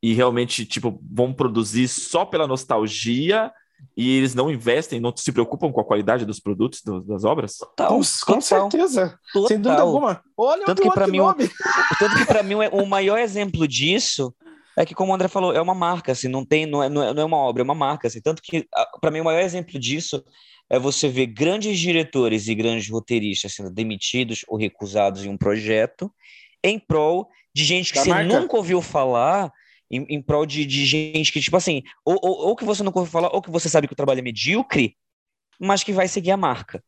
[0.07, 3.51] e realmente, tipo, vão produzir só pela nostalgia
[3.95, 7.57] e eles não investem, não se preocupam com a qualidade dos produtos, do, das obras?
[7.57, 9.47] Total, com, com certeza, total.
[9.49, 10.23] sem dúvida alguma.
[10.37, 14.33] Olha tanto que para mim, o, tanto que para mim o maior exemplo disso
[14.77, 17.03] é que como o André falou, é uma marca, assim, não tem, não é, não
[17.03, 18.65] é uma obra, é uma marca, assim, tanto que
[19.01, 20.23] para mim o maior exemplo disso
[20.69, 26.09] é você ver grandes diretores e grandes roteiristas sendo demitidos ou recusados em um projeto
[26.63, 28.39] em prol de gente que Da você marca?
[28.39, 29.51] nunca ouviu falar
[29.89, 32.99] em, em prol de, de gente que, tipo assim, ou, ou, ou que você nunca
[32.99, 34.95] ouviu falar, ou que você sabe que o trabalho é medíocre,
[35.59, 36.83] mas que vai seguir a marca.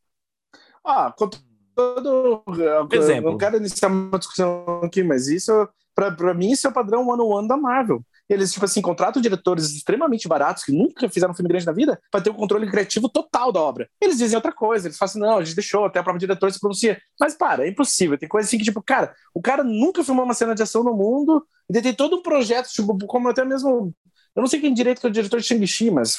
[0.84, 1.30] Ah, com
[1.76, 2.44] todo.
[2.48, 3.32] Eu Exemplo.
[3.32, 5.52] não quero iniciar uma discussão aqui, mas isso,
[5.94, 8.04] pra mim, isso é o padrão one-on-one da Marvel.
[8.30, 12.00] Eles, tipo assim, contratam diretores extremamente baratos, que nunca fizeram um filme grande na vida,
[12.12, 13.90] para ter o controle criativo total da obra.
[14.00, 16.52] Eles dizem outra coisa, eles falam assim, não, a gente deixou, até a própria diretora
[16.52, 17.02] se pronuncia.
[17.20, 18.18] Mas para, é impossível.
[18.18, 20.94] Tem coisa assim que, tipo, cara, o cara nunca filmou uma cena de ação no
[20.94, 23.94] mundo, e tem todo um projeto, tipo, como até mesmo.
[24.36, 26.18] Eu não sei quem direito que é o diretor de Shang-Chi, mas,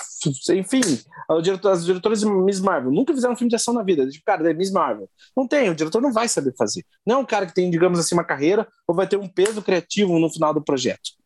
[0.50, 0.80] enfim,
[1.42, 4.06] diretor, as diretoras de Miss Marvel nunca fizeram um filme de ação na vida.
[4.08, 5.08] Tipo, cara, é Miss Marvel.
[5.36, 6.84] Não tem, o diretor não vai saber fazer.
[7.06, 9.62] Não é um cara que tem, digamos assim, uma carreira ou vai ter um peso
[9.62, 11.19] criativo no final do projeto.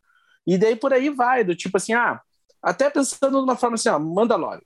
[0.45, 2.21] E daí por aí vai, do tipo assim, ah,
[2.61, 4.61] até pensando numa forma assim, ó, Mandalorian.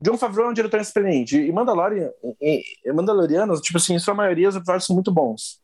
[0.00, 1.36] John Favreau é um diretor experiente.
[1.36, 2.10] E Mandalorian,
[2.40, 5.60] e, e Mandalorianos, tipo assim, em sua maioria, os episódios são muito bons.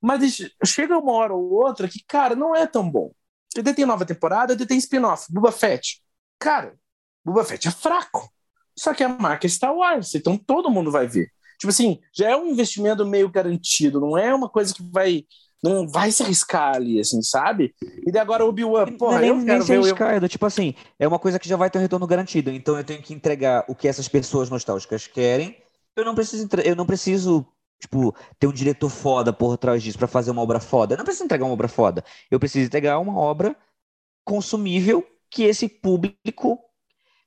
[0.00, 3.12] Mas chega uma hora ou outra que, cara, não é tão bom.
[3.56, 6.02] E daí tem nova temporada, e daí tem spin-off, Boba Fett.
[6.38, 6.74] Cara,
[7.24, 8.30] Boba Fett é fraco.
[8.78, 11.30] Só que a marca é Star Wars, então todo mundo vai ver.
[11.58, 15.24] Tipo assim, já é um investimento meio garantido, não é uma coisa que vai
[15.62, 17.74] não vai se arriscar ali, assim, sabe?
[18.06, 20.20] E daí agora o Obi-Wan, porra, nem, eu nem quero se ver o arriscar, é
[20.20, 22.84] do tipo assim, é uma coisa que já vai ter um retorno garantido, então eu
[22.84, 25.56] tenho que entregar o que essas pessoas nostálgicas querem,
[25.96, 27.46] eu não preciso, eu não preciso,
[27.80, 31.04] tipo, ter um diretor foda por trás disso pra fazer uma obra foda, eu não
[31.04, 33.56] preciso entregar uma obra foda, eu preciso entregar uma obra
[34.24, 36.60] consumível que esse público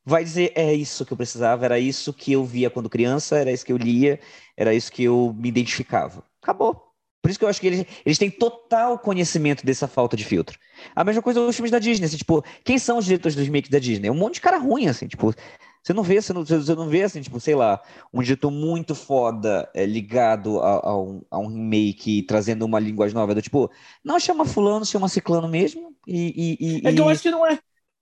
[0.06, 3.52] vai dizer, é isso que eu precisava, era isso que eu via quando criança, era
[3.52, 4.20] isso que eu lia,
[4.58, 6.24] era isso que eu me identificava.
[6.42, 6.89] Acabou.
[7.22, 10.58] Por isso que eu acho que eles, eles têm total conhecimento dessa falta de filtro.
[10.96, 13.70] A mesma coisa os filmes da Disney, assim, tipo, quem são os diretores dos remakes
[13.70, 14.08] da Disney?
[14.08, 15.34] É um monte de cara ruim, assim, tipo,
[15.84, 17.82] você não vê, você não, você não vê, assim, tipo, sei lá,
[18.14, 23.16] um diretor muito foda é, ligado a, a um, a um remake, trazendo uma linguagem
[23.16, 23.70] nova, do tipo,
[24.04, 26.58] não chama fulano, chama ciclano mesmo, e...
[26.60, 27.60] e, e É que eu acho que não é.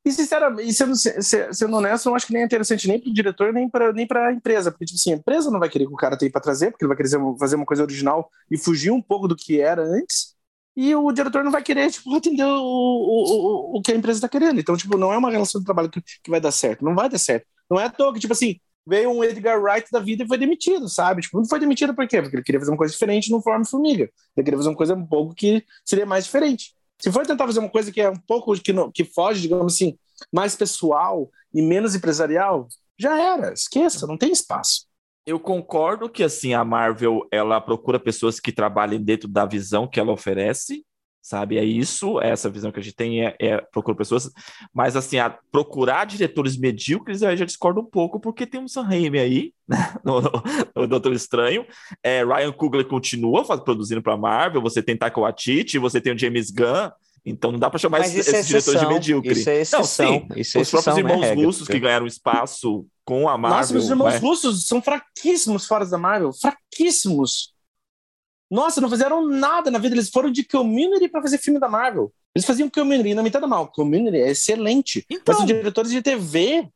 [0.08, 3.52] E sinceramente, sendo, se- sendo honesto, não acho que nem é interessante nem pro diretor,
[3.52, 4.72] nem pra, nem pra empresa.
[4.72, 6.86] Porque, tipo assim, a empresa não vai querer que o cara tenha pra trazer, porque
[6.86, 10.36] ele vai querer fazer uma coisa original e fugir um pouco do que era antes.
[10.76, 14.22] E o diretor não vai querer, tipo, atender o, o, o, o que a empresa
[14.22, 14.60] tá querendo.
[14.60, 16.86] Então, tipo, não é uma relação de trabalho que, que vai dar certo.
[16.86, 17.46] Não vai dar certo.
[17.70, 20.38] Não é à toa que, tipo assim, veio um Edgar Wright da vida e foi
[20.38, 21.22] demitido, sabe?
[21.24, 22.22] Tipo, não foi demitido por quê?
[22.22, 24.04] Porque ele queria fazer uma coisa diferente no Forma Formiga.
[24.38, 26.74] Ele queria fazer uma coisa um pouco que seria mais diferente.
[27.00, 29.74] Se for tentar fazer uma coisa que é um pouco que, não, que foge, digamos
[29.74, 29.98] assim,
[30.32, 32.68] mais pessoal e menos empresarial,
[32.98, 33.54] já era.
[33.54, 34.88] Esqueça, não tem espaço.
[35.26, 40.00] Eu concordo que assim a Marvel ela procura pessoas que trabalhem dentro da visão que
[40.00, 40.86] ela oferece,
[41.28, 41.58] sabe?
[41.58, 44.32] É isso, é essa visão que a gente tem é, é procura pessoas,
[44.74, 48.68] mas assim a procurar diretores medíocres aí eu já discordo um pouco porque tem um
[48.68, 49.94] Sam Raimi aí, né?
[50.06, 50.32] no, no,
[50.74, 51.66] no Doutor Estranho,
[52.02, 56.18] é, Ryan Coogler continua faz, produzindo para Marvel, você tem Taika Waititi, você tem o
[56.18, 56.92] James Gunn,
[57.26, 59.34] então não dá para chamar esses, é esses diretores de medíocre.
[59.34, 59.82] Isso é exceção.
[59.82, 61.46] Não, sim, isso é os próprios não é irmãos regra.
[61.46, 63.58] russos que ganharam espaço com a Marvel.
[63.58, 66.32] Nossa, meus irmãos mas- russos são fraquíssimos fora da Marvel.
[66.32, 67.57] Fraquíssimos.
[68.50, 69.96] Nossa, não fizeram nada na vida.
[69.96, 72.12] Eles foram de community para fazer filme da Marvel.
[72.36, 73.68] Eles faziam community, não me entenda mal.
[73.68, 75.06] Community é excelente.
[75.10, 76.70] Então, Mas são diretores de TV.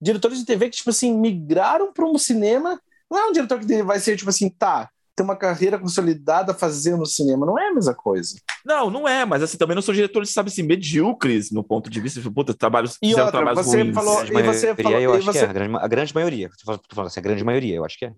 [0.00, 2.80] Diretores de TV que, tipo assim, migraram para um cinema.
[3.10, 7.06] Não é um diretor que vai ser, tipo assim, tá, tem uma carreira consolidada fazendo
[7.06, 7.46] cinema.
[7.46, 8.36] Não é a mesma coisa.
[8.64, 12.00] Não, não é, mas assim, também não são diretores, sabe assim, medíocres no ponto de
[12.00, 13.94] vista, puta, trabalhos, E outra, trabalhos você ruins.
[13.94, 15.48] falou- A grande e você falou- eu e acho que você- é.
[15.48, 16.50] A grande, a grande maioria.
[16.64, 18.12] Tô falando assim, a grande maioria, eu acho que é.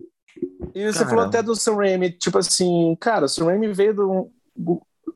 [0.73, 1.09] E você Cara.
[1.09, 4.31] falou até do Sam Raimi, tipo assim, cara, o Sam Raimi veio de um,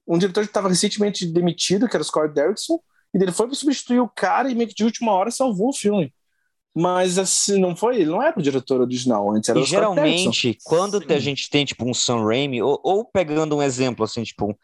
[0.07, 2.79] um diretor que estava recentemente demitido, que era o Scott Derrickson,
[3.13, 5.73] e ele foi para substituir o cara e meio que de última hora salvou o
[5.73, 6.13] filme.
[6.75, 9.93] Mas assim, não foi, ele não era o diretor original, antes era E o Scott
[9.93, 10.31] Derrickson.
[10.31, 11.13] geralmente, quando Sim.
[11.13, 14.57] a gente tem, tipo, um Sam Raimi, ou, ou pegando um exemplo, assim, tipo,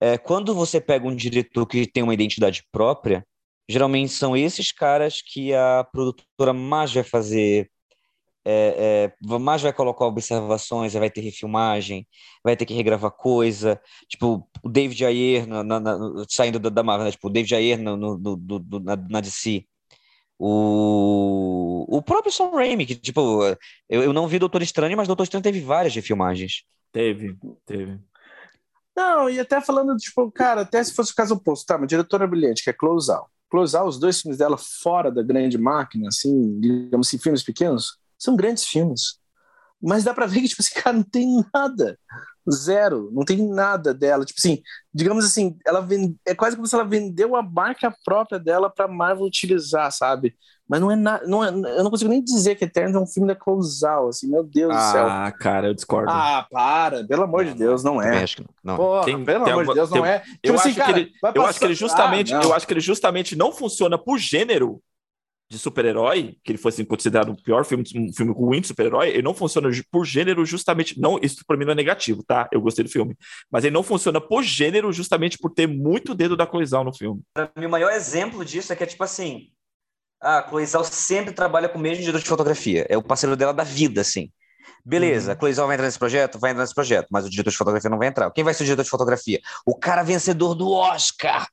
[0.00, 3.24] é, quando você pega um diretor que tem uma identidade própria,
[3.68, 7.70] geralmente são esses caras que a produtora mais vai fazer,
[8.44, 12.06] é, é, mais vai colocar observações, vai ter refilmagem,
[12.42, 16.82] vai ter que regravar coisa, tipo, o David Ayer na- na- na- saindo da, da
[16.82, 17.12] Marvel, né?
[17.12, 19.64] tipo, o David Ayer no, no- no- do- do- na, na DC,
[20.38, 23.42] o, o próprio Sam Raimi, que, tipo,
[23.88, 26.64] eu, eu não vi Doutor Estranho, mas Doutor Estranho teve várias refilmagens.
[26.92, 27.98] Teve, teve.
[28.96, 32.26] Não, e até falando, tipo, cara, até se fosse o caso oposto, tá, uma diretora
[32.26, 33.28] brilhante, que é Close Out.
[33.50, 37.98] Close Out, os dois filmes dela fora da grande máquina, assim, digamos assim, filmes pequenos,
[38.24, 39.18] são grandes filmes.
[39.82, 41.98] Mas dá pra ver que, tipo assim, cara, não tem nada.
[42.50, 43.10] Zero.
[43.12, 44.24] Não tem nada dela.
[44.24, 44.62] Tipo assim,
[44.92, 48.86] digamos assim, ela vende, é quase como se ela vendeu a marca própria dela pra
[48.88, 50.34] Marvel utilizar, sabe?
[50.68, 51.26] Mas não é nada.
[51.26, 54.30] Não é, eu não consigo nem dizer que Eterno é um filme da Clouzal, assim,
[54.30, 55.06] meu Deus ah, do céu.
[55.06, 56.10] Ah, cara, eu discordo.
[56.10, 58.22] Ah, para, pelo amor de Deus, não é.
[58.22, 58.76] Acho que não.
[58.76, 60.18] Porra, Tem- pelo tem amor de Deus, tem- não é.
[60.20, 62.44] Tipo eu assim, acho cara, que ele, eu acho passar- que ele justamente, Ah, não.
[62.44, 64.80] eu acho que ele justamente não funciona por gênero
[65.54, 69.22] de super-herói, que ele fosse considerado o pior filme, um filme ruim de super-herói, ele
[69.22, 72.48] não funciona por gênero justamente, não, isso pra mim não é negativo, tá?
[72.52, 73.16] Eu gostei do filme,
[73.50, 77.22] mas ele não funciona por gênero justamente por ter muito dedo da coesão no filme.
[77.32, 79.48] Pra mim, o maior exemplo disso é que é tipo assim:
[80.20, 82.86] a Chloe Zhao sempre trabalha com o mesmo diretor de fotografia.
[82.88, 84.30] É o parceiro dela da vida, assim.
[84.84, 86.38] Beleza, Chloe Zhao vai entrar nesse projeto?
[86.38, 88.30] Vai entrar nesse projeto, mas o diretor de fotografia não vai entrar.
[88.30, 89.40] Quem vai ser o diretor de fotografia?
[89.64, 91.46] O cara vencedor do Oscar!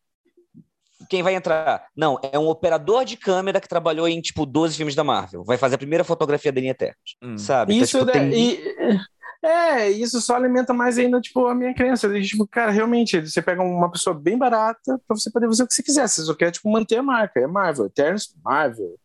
[1.11, 1.87] Quem vai entrar?
[1.93, 5.43] Não, é um operador de câmera que trabalhou em, tipo, 12 filmes da Marvel.
[5.43, 7.37] Vai fazer a primeira fotografia dele em Eternos, Hum.
[7.37, 7.73] sabe?
[7.73, 8.97] Então, Isso tipo, da- tem- e-
[9.43, 12.07] é, isso só alimenta mais ainda, tipo, a minha crença.
[12.07, 15.67] de, Tipo, cara, realmente, você pega uma pessoa bem barata pra você poder fazer o
[15.67, 16.07] que você quiser.
[16.07, 17.41] Você só quer, tipo, manter a marca.
[17.41, 18.95] É Marvel, Eternos, Marvel.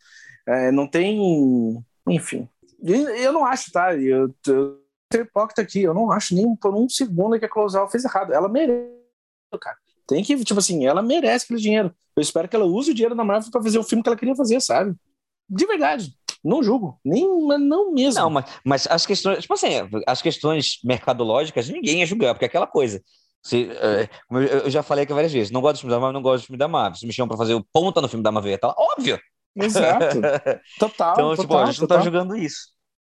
[0.47, 1.85] É, não tem.
[2.09, 2.49] Enfim.
[2.85, 3.97] Eu não acho, tá?
[3.97, 4.81] Eu, eu
[5.13, 5.83] ser hipócrita aqui.
[5.83, 8.33] Eu não acho nem por um segundo que a Closal fez errado.
[8.33, 8.93] Ela merece,
[9.61, 9.77] cara.
[10.07, 11.95] Tem que, tipo assim, ela merece aquele dinheiro.
[12.17, 14.17] Eu espero que ela use o dinheiro da Marvel pra fazer o filme que ela
[14.17, 14.95] queria fazer, sabe?
[15.49, 16.13] De verdade.
[16.45, 17.01] Não julgo.
[17.05, 18.21] Nem, mas não mesmo.
[18.21, 19.69] Não, mas, mas as questões, tipo assim,
[20.07, 23.03] as questões mercadológicas, ninguém ia julgar, porque é aquela coisa.
[23.43, 23.69] Se,
[24.29, 26.43] como eu já falei aqui várias vezes, não gosto do filme da Marvel, não gosto
[26.45, 26.97] do filme da Marvel.
[26.99, 29.19] Se me chamam pra fazer o ponta no filme da Marvel, tá lá, óbvio.
[29.57, 30.17] Exato.
[30.79, 31.13] Total.
[31.15, 32.03] então, total, tipo, a gente não tá total.
[32.05, 32.69] julgando isso.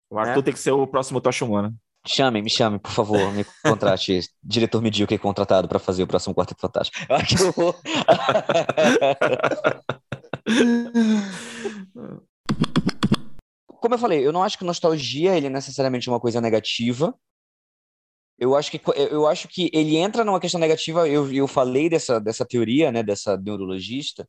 [0.09, 0.43] O Arthur É.
[0.43, 1.73] tem que ser o próximo Tocha Humana.
[2.05, 4.21] Chame, me chame, por favor, me contrate.
[4.43, 6.97] Diretor medíocre contratado pra fazer o próximo Quarteto Fantástico.
[7.07, 7.75] Eu acho que eu vou.
[13.65, 17.15] Como eu falei, eu não acho que nostalgia ele é necessariamente uma coisa negativa.
[18.39, 21.07] Eu acho que, eu acho que ele entra numa questão negativa.
[21.07, 24.27] Eu, eu falei dessa, dessa teoria, né, dessa neurologista,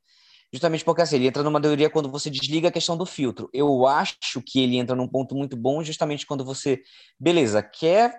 [0.52, 3.48] justamente porque assim, ele entra numa teoria quando você desliga a questão do filtro.
[3.52, 6.82] Eu acho que ele entra num ponto muito bom justamente quando você,
[7.18, 8.18] beleza, quer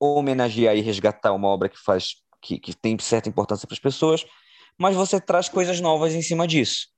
[0.00, 4.24] homenagear e resgatar uma obra que faz que, que tem certa importância para as pessoas,
[4.78, 6.88] mas você traz coisas novas em cima disso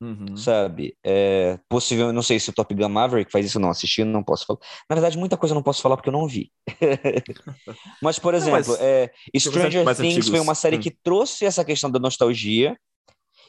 [0.00, 0.34] Uhum.
[0.34, 0.96] sabe?
[1.04, 4.44] É, possível, não sei se o Top Gun Maverick faz isso, não assisti, não posso
[4.46, 4.58] falar.
[4.90, 6.52] Na verdade, muita coisa eu não posso falar porque eu não vi.
[8.02, 9.10] mas, por Não, exemplo, mas é,
[9.40, 10.28] filmes Stranger Things antigos.
[10.28, 10.80] foi uma série Hum.
[10.80, 12.76] que trouxe essa questão da nostalgia.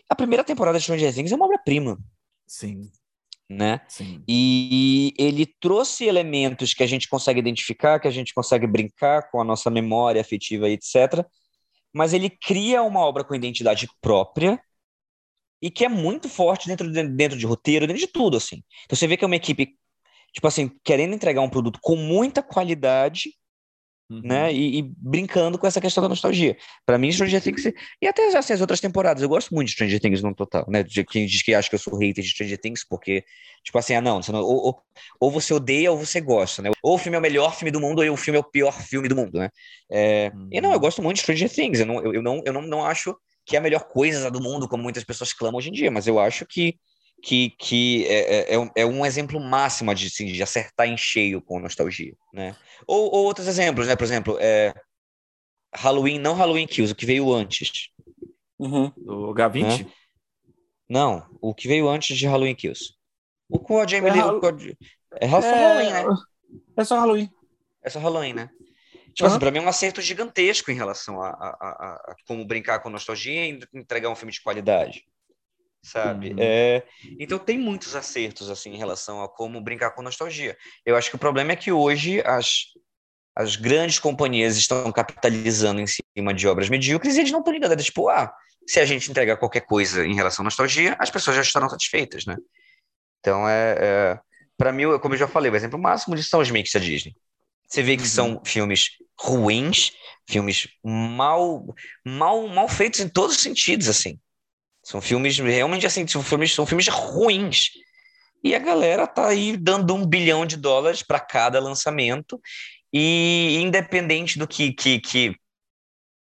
[0.10, 1.97] A primeira temporada de Stranger Things é uma obra-prima,
[2.45, 2.89] Sim,
[3.49, 3.82] né?
[3.88, 4.24] sim.
[4.28, 9.41] E ele trouxe elementos que a gente consegue identificar, que a gente consegue brincar com
[9.41, 11.26] a nossa memória afetiva e etc.
[11.93, 14.62] Mas ele cria uma obra com identidade própria
[15.62, 18.64] e que é muito forte dentro de, dentro de roteiro, dentro de tudo, assim.
[18.86, 19.76] Então você vê que é uma equipe,
[20.32, 23.32] tipo assim, querendo entregar um produto com muita qualidade,
[24.10, 24.22] Uhum.
[24.24, 24.53] né?
[24.53, 26.55] E, e brincando com essa questão da nostalgia.
[26.86, 27.66] Pra mim, Stranger Things,
[28.01, 30.84] e até assim, as outras temporadas, eu gosto muito de Stranger Things no total, né?
[30.84, 33.24] De quem diz que acha que eu sou hater de Stranger Things, porque,
[33.64, 34.82] tipo assim, ah, não, não ou, ou,
[35.20, 36.72] ou você odeia ou você gosta, né?
[36.82, 38.82] Ou o filme é o melhor filme do mundo, ou o filme é o pior
[38.82, 39.49] filme do mundo, né?
[39.91, 42.53] É, E não, eu gosto muito de Stranger Things, eu não, eu, eu não, eu
[42.53, 45.70] não, não acho que é a melhor coisa do mundo, como muitas pessoas clamam hoje
[45.70, 46.78] em dia, mas eu acho que,
[47.22, 50.97] que, que é, é- é um, é um exemplo máximo de, assim, de acertar em
[50.97, 52.55] cheio com nostalgia, né?
[52.88, 53.95] Ou, ou outros exemplos, né?
[53.95, 54.74] Por exemplo, é,
[55.76, 57.89] Halloween, não Halloween Kills, o que veio antes.
[58.59, 58.91] Uhum.
[59.05, 59.88] O H20?
[60.89, 62.93] Não, o que veio antes de Halloween Kills.
[63.49, 64.22] O com a Jamie É Lee...
[64.22, 64.51] Hall- o com a-
[65.20, 66.03] É só Halloween, né?
[66.78, 67.30] É só Halloween.
[67.84, 68.49] É só Halloween, né?
[69.13, 69.32] Tipo Aham.
[69.32, 72.80] assim, pra mim é um acerto gigantesco em relação a, a, a- a como brincar
[72.80, 75.05] com nostalgia e entregar um filme de qualidade,
[75.82, 76.30] sabe?
[76.32, 76.36] Uhum.
[76.39, 76.84] É,
[77.19, 80.57] então tem muitos acertos, assim, em relação a como brincar com nostalgia.
[80.86, 82.65] Eu acho que o problema é que hoje as,
[83.36, 87.73] as grandes companhias estão capitalizando em cima de obras medíocres e eles não estão ligando.
[87.73, 88.34] É tipo, ah,
[88.67, 92.25] se a gente entregar qualquer coisa em relação à nostalgia, as pessoas já estarão satisfeitas,
[92.25, 92.36] né?
[93.19, 94.19] Então, é, é
[94.57, 97.15] para mim, como eu já falei, o exemplo máximo disso são os makes da Disney.
[97.67, 98.09] Você vê que Uhum.
[98.09, 99.91] são filmes ruins,
[100.30, 101.65] filmes mal,
[102.05, 104.19] mal, mal feitos em todos os sentidos, assim.
[104.88, 107.72] São filmes realmente assim, são filmes, são filmes ruins.
[108.42, 112.40] E a galera tá aí dando um bilhão de dólares para cada lançamento.
[112.94, 115.36] E independente do que, que, que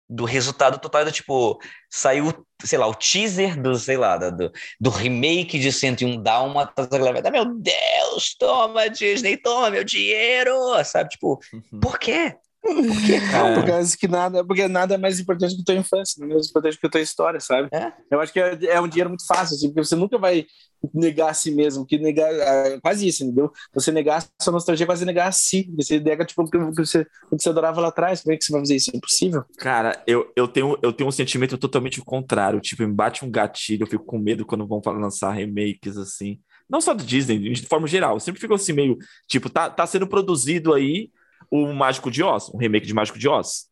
[0.08, 1.60] do resultado total, do tipo,
[1.90, 2.32] saiu,
[2.64, 4.50] sei lá, o teaser do, sei lá, do,
[4.80, 9.84] do remake de 101 Dálmatas, a galera vai dar, meu Deus, toma Disney, toma meu
[9.84, 10.54] dinheiro,
[10.86, 11.10] sabe?
[11.10, 11.80] Tipo, Uhum.
[11.80, 12.34] por quê?
[12.64, 13.54] É.
[13.54, 16.34] Por causa que nada, porque nada é mais importante que a tua infância, não é
[16.34, 17.68] mais importante que a tua história, sabe?
[17.72, 17.92] É?
[18.10, 20.46] Eu acho que é, é, um dinheiro muito fácil, assim, porque você nunca vai
[20.92, 23.50] negar a si mesmo, que negar, é, quase isso, entendeu?
[23.74, 25.70] Você negar a sua nostalgia é quase negar a si.
[25.76, 28.44] Você nega, tipo, o que você, o que você adorava lá atrás, como é que
[28.44, 28.90] você vai fazer isso?
[28.92, 29.44] É impossível.
[29.58, 33.84] Cara, eu, eu, tenho, eu tenho um sentimento totalmente contrário, tipo, me bate um gatilho,
[33.84, 36.38] eu fico com medo quando vão lançar remakes, assim.
[36.68, 38.16] Não só do Disney, de forma geral.
[38.16, 38.96] Eu sempre fico assim, meio,
[39.28, 41.10] tipo, tá, tá sendo produzido aí
[41.54, 43.68] o Mágico de Oz, um remake de Mágico de Oz.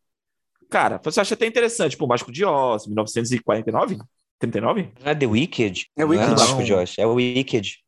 [0.69, 3.97] Cara, você acha até interessante, o Mágico de Oz, 1949?
[4.39, 4.93] 39?
[5.03, 5.87] Não é The Wicked?
[5.97, 6.29] É o Wicked.
[6.29, 7.79] Não, é Mágico de Oz, é o Wicked.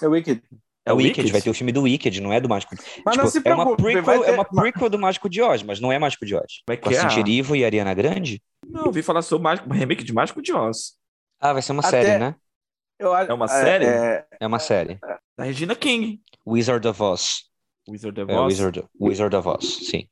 [0.00, 0.42] É o Wicked.
[0.84, 2.74] É o Wicked, Wicked, vai ter o filme do Wicked, não é do Mágico.
[3.04, 4.30] Mas tipo, não se preocupe, é uma prequel, ter...
[4.30, 6.62] é uma prequel do Mágico de Oz, mas não é Mágico de Oz.
[6.64, 7.52] Como é que Com é?
[7.52, 8.40] a e Ariana Grande?
[8.64, 10.94] Não, ouvi falar sobre o remake de Mágico de Oz.
[11.40, 12.02] Ah, vai ser uma Até...
[12.02, 12.36] série, né?
[12.98, 13.86] Eu, é uma série?
[13.86, 14.98] É, é uma série.
[15.36, 16.20] Da Regina King.
[16.46, 17.51] Wizard of Oz.
[17.88, 18.40] Wizard of é, Oz?
[18.40, 20.08] É, Wizard, Wizard of Oz, sim.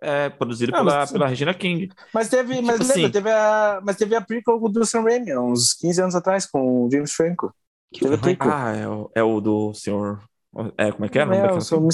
[0.00, 1.88] É, produzido pela, mas, pela Regina King.
[2.12, 5.36] Mas teve, tipo mas lembra, assim, teve a, mas teve a prequel do Sam Raimi,
[5.36, 7.54] uns 15 anos atrás, com o James Franco.
[7.92, 8.50] Teve a prequel.
[8.50, 10.22] Ah, é o, é o do senhor...
[10.76, 11.24] É, como é que é?
[11.24, 11.88] Não, é, o senhor...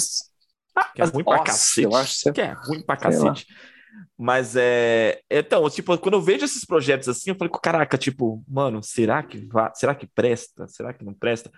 [0.95, 1.83] Que é ruim pra cacete.
[1.83, 3.45] Eu acho que é ruim pra cacete.
[4.17, 5.21] Mas é.
[5.29, 9.45] Então, tipo, quando eu vejo esses projetos assim, eu falei, caraca, tipo, mano, será que
[9.47, 10.67] vai, será que presta?
[10.67, 11.49] Será que não presta?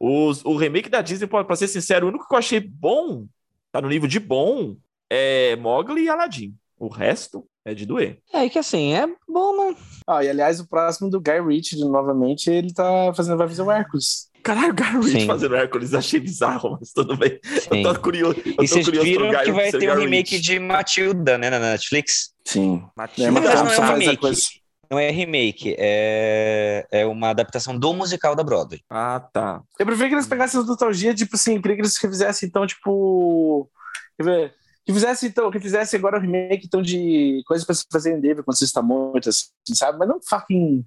[0.00, 3.26] Os, o remake da Disney, pra ser sincero, o único que eu achei bom,
[3.70, 4.74] tá no nível de bom,
[5.10, 6.54] é Mogli e Aladdin.
[6.78, 8.18] O resto é de doer.
[8.32, 9.76] É que assim, é bom, mano.
[10.06, 13.70] Ah, e aliás, o próximo do Guy Ritchie, novamente, ele tá fazendo, vai fazer o
[13.70, 14.30] Hércules.
[14.42, 17.38] Caralho, o Guy Ritchie fazendo Hércules, achei bizarro, mas tudo bem.
[17.44, 17.82] Sim.
[17.84, 18.38] Eu tô curioso.
[18.38, 21.58] Eu tô e vocês curioso viram que vai ter um remake de Matilda, né, na
[21.58, 22.32] Netflix?
[22.46, 22.82] Sim.
[22.96, 23.30] Matilda.
[23.30, 24.59] Não, mas não é um remake.
[24.90, 28.82] Não é remake, é, é uma adaptação do musical da Broadway.
[28.90, 29.62] Ah, tá.
[29.78, 33.70] Eu prefiro que eles pegassem a nostalgia, tipo assim, queria que eles fizessem, então, tipo.
[34.16, 34.54] Quer ver?
[34.84, 38.20] Que fizesse, então, que fizesse agora o remake então, de coisas pra se fazer em
[38.20, 39.96] David quando você está morto, assim, sabe?
[39.96, 40.82] Mas não fucking.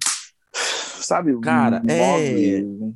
[0.52, 1.40] Sabe?
[1.40, 2.94] Cara, um é.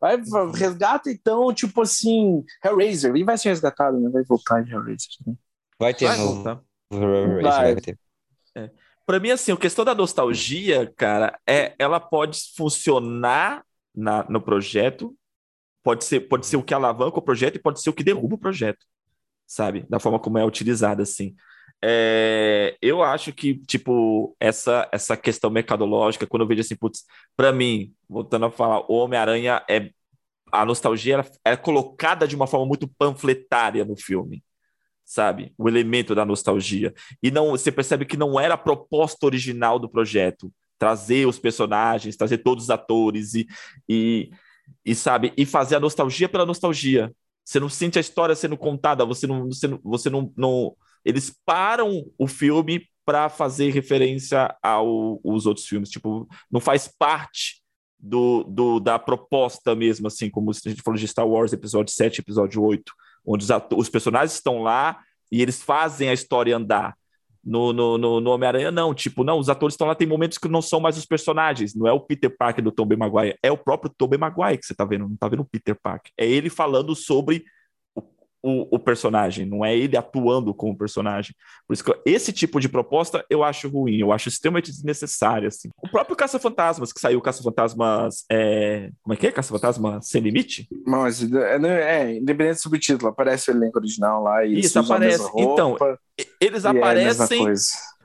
[0.00, 0.22] Vai,
[0.54, 3.16] resgata então, tipo assim, Hellraiser.
[3.16, 4.10] E vai ser resgatado, né?
[4.10, 5.08] Vai voltar em Hellraiser.
[5.26, 5.34] Né?
[5.76, 6.18] Vai ter vai.
[6.18, 7.72] Hellraiser, vai.
[7.72, 7.98] vai ter.
[9.06, 15.14] Pra mim, assim, a questão da nostalgia, cara, é ela pode funcionar na, no projeto,
[15.82, 18.36] pode ser, pode ser o que alavanca o projeto e pode ser o que derruba
[18.36, 18.84] o projeto
[19.46, 19.84] sabe?
[19.88, 21.34] Da forma como é utilizada, assim.
[21.82, 27.04] É, eu acho que, tipo, essa, essa questão mercadológica, quando eu vejo assim, putz,
[27.36, 29.90] pra mim, voltando a falar, o Homem-Aranha é.
[30.52, 34.40] A nostalgia é colocada de uma forma muito panfletária no filme,
[35.04, 35.52] sabe?
[35.58, 36.94] O elemento da nostalgia.
[37.22, 42.16] E não você percebe que não era a proposta original do projeto trazer os personagens,
[42.16, 43.46] trazer todos os atores e,
[43.88, 44.30] e,
[44.84, 45.32] e sabe?
[45.36, 47.12] E fazer a nostalgia pela nostalgia,
[47.44, 50.76] você não sente a história sendo contada, você não, você não, você não, não...
[51.04, 57.62] eles param o filme para fazer referência aos outros filmes, tipo, não faz parte
[57.98, 62.20] do, do, da proposta mesmo, assim, como a gente falou de Star Wars, episódio 7,
[62.20, 62.92] episódio 8,
[63.26, 65.00] onde os, os personagens estão lá
[65.30, 66.96] e eles fazem a história andar.
[67.46, 68.94] No, no, no, no Homem-Aranha, não.
[68.94, 71.74] Tipo, não, os atores estão lá, tem momentos que não são mais os personagens.
[71.74, 74.74] Não é o Peter Parker do Tobey Maguire, é o próprio Tobey Maguire que você
[74.74, 76.10] tá vendo, não tá vendo o Peter Parker.
[76.18, 77.44] É ele falando sobre
[78.44, 81.34] o, o, personagem, não é ele atuando como personagem.
[81.66, 85.48] Por isso que esse tipo de proposta eu acho ruim, eu acho extremamente desnecessário.
[85.48, 85.70] Assim.
[85.82, 88.24] O próprio Caça-Fantasmas, que saiu Caça-Fantasmas.
[88.30, 88.90] É...
[89.02, 89.32] Como é que é?
[89.32, 90.68] Caça-Fantasma Sem Limite?
[90.86, 95.24] Mas, é, é, independente do subtítulo, aparece o elenco original lá e Isso, aparece.
[95.36, 95.76] então,
[96.38, 97.54] eles é aparecem, é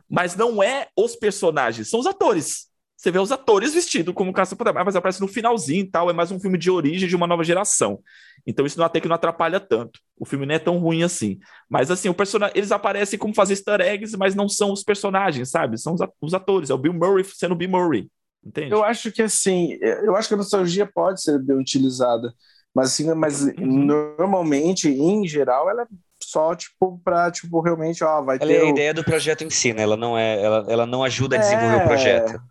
[0.09, 2.68] mas não é os personagens, são os atores.
[2.99, 6.09] Você vê os atores vestidos como caça-fantasma, mas aparece no finalzinho e tal.
[6.09, 8.01] É mais um filme de origem de uma nova geração.
[8.45, 10.01] Então isso não, até que não atrapalha tanto.
[10.17, 11.39] O filme não é tão ruim assim.
[11.69, 15.49] Mas assim, o personagem, eles aparecem como fazer easter eggs, mas não são os personagens,
[15.49, 15.77] sabe?
[15.77, 16.69] São os atores.
[16.69, 18.09] É o Bill Murray sendo o Bill Murray.
[18.45, 18.73] Entende?
[18.73, 22.33] Eu acho que assim, eu acho que a nostalgia pode ser bem utilizada.
[22.75, 23.85] Mas assim, mas uhum.
[23.85, 25.87] normalmente, em geral, ela é
[26.21, 28.69] só tipo para tipo realmente, ó, vai ela ter é a o...
[28.69, 29.83] ideia do projeto em si, né?
[29.83, 31.83] Ela não é, ela, ela não ajuda a desenvolver é...
[31.85, 32.48] o projeto.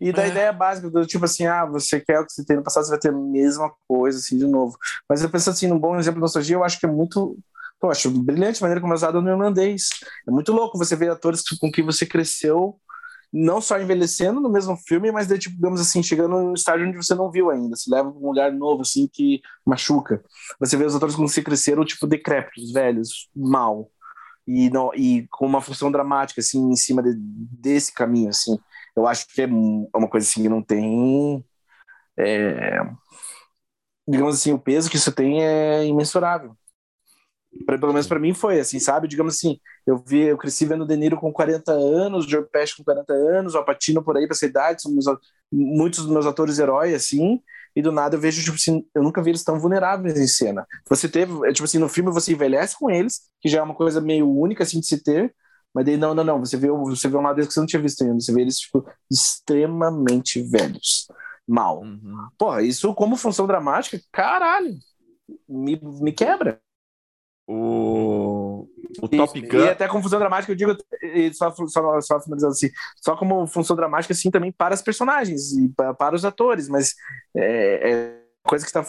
[0.00, 0.28] E da é.
[0.28, 2.90] ideia básica do tipo assim, ah, você quer o que você tem no passado, você
[2.90, 4.78] vai ter a mesma coisa, assim, de novo.
[5.06, 7.38] Mas eu penso assim, num bom exemplo de nostalgia, eu acho que é muito.
[7.82, 9.88] Eu acho brilhante a maneira como é usado no irlandês.
[10.26, 12.78] É muito louco você ver atores com quem você cresceu,
[13.32, 16.96] não só envelhecendo no mesmo filme, mas, de, tipo, digamos assim, chegando num estágio onde
[16.96, 17.76] você não viu ainda.
[17.76, 20.22] Se leva para um lugar novo, assim, que machuca.
[20.58, 23.90] Você vê os atores com quem você cresceram, tipo, decrépitos, velhos, mal.
[24.46, 28.58] E, não, e com uma função dramática, assim, em cima de, desse caminho, assim
[29.00, 29.48] eu acho que é, é
[29.98, 31.44] uma coisa assim que não tem.
[32.18, 32.80] É,
[34.08, 36.56] digamos assim, o peso que isso tem é imensurável.
[37.66, 39.08] Pra, pelo menos para mim foi assim, sabe?
[39.08, 42.44] Digamos assim, eu vi, eu cresci vendo o De Niro com 40 anos, o Joe
[42.44, 45.06] Pesci com 40 anos, o Alpatino por aí para essa idade, são meus,
[45.52, 47.40] muitos dos meus atores heróis assim,
[47.74, 50.66] e do nada eu vejo tipo assim, eu nunca vi eles tão vulneráveis em cena.
[50.88, 53.74] Você teve, é, tipo assim, no filme você envelhece com eles, que já é uma
[53.74, 55.34] coisa meio única assim de se ter,
[55.74, 57.66] mas daí não, não, não, você vê, você vê um lado deles que você não
[57.66, 61.08] tinha visto ainda, você vê eles tipo extremamente velhos.
[61.46, 61.80] Mal.
[61.80, 62.28] Uhum.
[62.38, 64.76] Porra, isso como função dramática, caralho,
[65.48, 66.60] me, me quebra
[67.50, 68.68] o,
[69.02, 69.58] o Top Gun.
[69.58, 70.76] E até confusão dramática, eu digo,
[71.34, 75.68] só, só, só finalizando assim, só como função dramática, assim, também para os personagens e
[75.70, 76.94] para, para os atores, mas
[77.36, 78.84] é, é coisa que está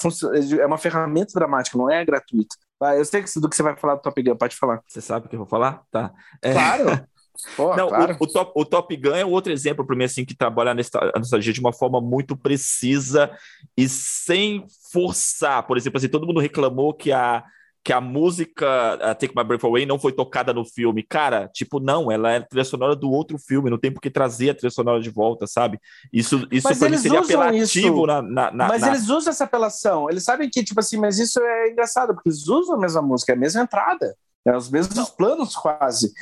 [0.59, 2.55] é uma ferramenta dramática, não é gratuita.
[2.81, 4.81] Ah, eu sei do que você vai falar do Top Gun, pode falar.
[4.87, 5.83] Você sabe o que eu vou falar?
[5.91, 6.11] Tá.
[6.41, 6.53] É...
[6.53, 7.07] Claro.
[7.55, 8.17] Pô, não, claro.
[8.19, 11.19] O, o, Top, o Top Gun é outro exemplo para mim assim que trabalha a
[11.19, 13.31] nostalgia de uma forma muito precisa
[13.75, 15.65] e sem forçar.
[15.65, 17.43] Por exemplo, assim, todo mundo reclamou que a
[17.83, 21.01] que a música uh, Take My Breath Away não foi tocada no filme.
[21.03, 24.09] Cara, tipo, não, ela é a trilha sonora do outro filme, não tem por que
[24.09, 25.79] trazer a trilha sonora de volta, sabe?
[26.13, 28.89] Isso, isso pra mim seria apelativo na, na, na, Mas na...
[28.89, 32.47] eles usam essa apelação, eles sabem que, tipo assim, mas isso é engraçado, porque eles
[32.47, 34.15] usam a mesma música, é a mesma entrada,
[34.45, 36.13] é os mesmos planos quase.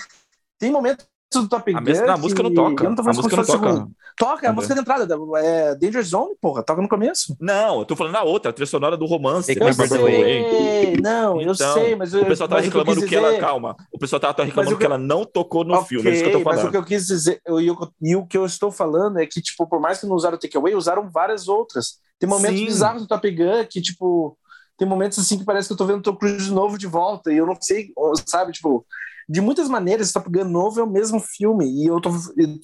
[0.58, 1.78] Tem momentos do Top Gun.
[1.78, 2.84] A, mesma, a música não toca.
[2.84, 3.88] Eu não tô a música não toca.
[4.18, 5.18] Toca, é a música de entrada.
[5.38, 7.38] É Danger Zone, porra, toca no começo.
[7.40, 9.56] Não, eu tô falando na outra, a trilha sonora do romance.
[9.58, 13.76] Eu sei, não, eu então, sei, mas o pessoal tava reclamando que, que ela, calma,
[13.94, 16.30] o pessoal tava, reclamando que, que, ela não tocou no okay, filme, é isso que
[16.30, 16.58] eu tô falando.
[16.58, 19.26] Mas o que eu quis dizer, eu, eu, e o que eu estou falando é
[19.26, 22.00] que, tipo, por mais que não usaram o Takeaway, usaram várias outras.
[22.20, 22.66] Tem momentos Sim.
[22.66, 24.38] bizarros do Top Gun que, tipo,
[24.78, 26.88] tem momentos assim que parece que eu tô vendo o Tom Cruise de novo de
[26.88, 27.92] volta, e eu não sei,
[28.26, 28.86] sabe, tipo,
[29.30, 32.10] de muitas maneiras, Top Gun novo é o mesmo filme, e eu tô,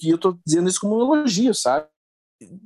[0.02, 1.86] e eu tô dizendo isso como um elogio, sabe?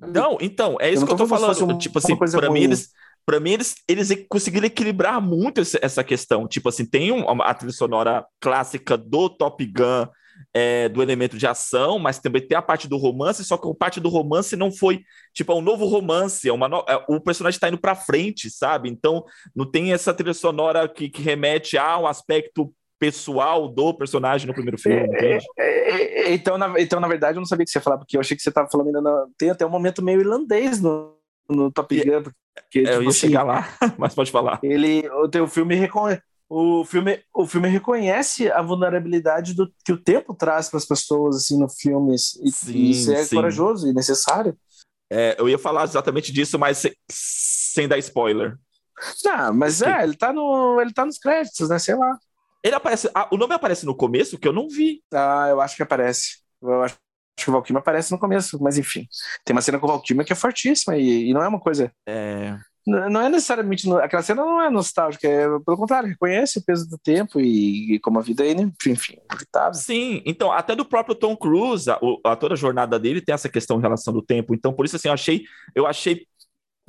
[0.01, 1.75] Não, então, é isso eu que eu tô falando.
[1.75, 2.89] Um, tipo assim, para mim, eles,
[3.27, 6.49] para mim, eles, eles conseguiram equilibrar muito essa questão.
[6.49, 10.09] Tipo assim, tem um, a trilha sonora clássica do Top Gun,
[10.55, 13.75] é, do elemento de ação, mas também tem a parte do romance, só que a
[13.75, 15.03] parte do romance não foi,
[15.35, 16.85] tipo, é um novo romance, é uma no...
[16.89, 18.89] é, o personagem está indo para frente, sabe?
[18.89, 19.23] Então,
[19.55, 24.79] não tem essa trilha sonora que, que remete ao aspecto pessoal do personagem no primeiro
[24.79, 27.79] filme, é, é, é, então, na, então, na verdade, eu não sabia o que você
[27.79, 29.01] ia falar, porque eu achei que você estava falando ainda.
[29.01, 31.17] Na, tem até um momento meio irlandês no,
[31.49, 32.23] no Top Gun.
[32.23, 33.67] Porque, é, tipo, eu ia assim, chegar lá,
[33.99, 34.61] mas pode falar.
[34.63, 36.23] Ele, o teu filme reconhece.
[36.53, 41.37] O filme, o filme reconhece a vulnerabilidade do que o tempo traz para as pessoas
[41.37, 43.37] assim no filme e, sim, isso é sim.
[43.37, 44.59] corajoso e necessário.
[45.09, 48.59] É, eu ia falar exatamente disso, mas sem, sem dar spoiler.
[49.25, 51.79] Não, mas é, ele tá, no, ele tá nos créditos, né?
[51.79, 52.19] Sei lá.
[52.63, 53.11] Ele aparece.
[53.15, 55.03] Ah, o nome aparece no começo, que eu não vi.
[55.13, 56.39] Ah, eu acho que aparece.
[56.63, 56.95] Eu acho,
[57.39, 59.07] acho que o Valkyrie aparece no começo, mas enfim.
[59.45, 61.93] Tem uma cena com o Valkyrie que é fortíssima e, e não é uma coisa.
[62.07, 62.57] É.
[62.87, 63.91] Não, é necessariamente.
[63.93, 68.01] Aquela cena não é nostálgica, é pelo contrário, reconhece o peso do tempo e, e
[68.01, 69.75] como a vida é, enfim, inevitável.
[69.75, 73.49] Sim, então, até do próprio Tom Cruise, a, a, toda a jornada dele tem essa
[73.49, 74.55] questão em relação do tempo.
[74.55, 75.45] Então, por isso, assim, eu achei,
[75.75, 76.27] eu achei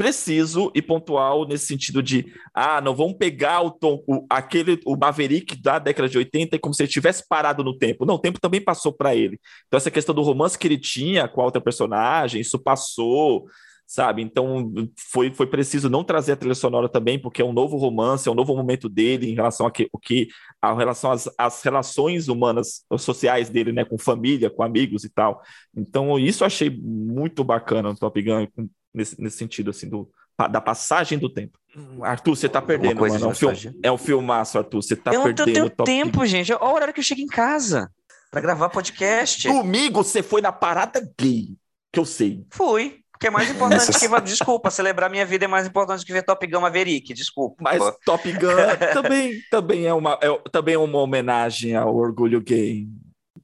[0.01, 4.97] preciso e pontual nesse sentido de ah, não vamos pegar o tom, o, aquele o
[4.97, 8.03] Maverick da década de 80 como se ele tivesse parado no tempo.
[8.03, 9.39] Não, o tempo também passou para ele.
[9.67, 13.45] Então essa questão do romance que ele tinha com a outra personagem, isso passou,
[13.85, 14.23] sabe?
[14.23, 14.73] Então
[15.11, 18.31] foi, foi preciso não trazer a trilha sonora também, porque é um novo romance, é
[18.31, 20.29] um novo momento dele em relação a que, o que
[20.59, 25.43] a relação às, às relações humanas, sociais dele, né, com família, com amigos e tal.
[25.77, 28.47] Então isso eu achei muito bacana no Top Gun,
[28.93, 30.09] nesse, nesse sentido, assim, do,
[30.49, 31.57] da passagem do tempo.
[31.75, 33.25] Hum, Arthur, você tá perdendo, mano.
[33.25, 34.81] É um, filme, é um filmaço, Arthur.
[34.81, 35.49] Você tá eu perdendo.
[35.49, 36.51] Eu não tenho tempo, gente.
[36.53, 37.91] Olha o horário que eu chego em casa
[38.29, 39.47] para gravar podcast.
[39.47, 41.55] Domingo você foi na parada gay,
[41.91, 42.45] que eu sei.
[42.49, 43.01] Fui.
[43.19, 44.21] Que é mais importante que.
[44.21, 47.55] Desculpa, celebrar minha vida é mais importante que ver Top Gun Maverick, desculpa.
[47.61, 47.91] Mas pô.
[48.03, 48.47] Top Gun
[48.93, 52.87] também, também, é uma, é, também é uma homenagem ao orgulho gay.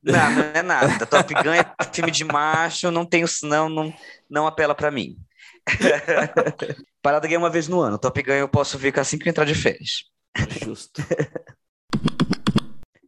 [0.01, 1.05] Não, não é nada.
[1.05, 3.93] Top Gun é filme de macho, não tenho, não, não,
[4.27, 5.15] não apela para mim.
[7.01, 7.97] Parada ganha uma vez no ano.
[7.97, 10.05] Top Gun eu posso ver assim que eu entrar de férias.
[10.63, 11.01] Justo.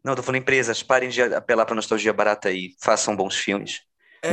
[0.03, 3.82] Não, tô falando empresas, parem de apelar pra nostalgia barata e façam bons filmes.
[4.22, 4.30] É...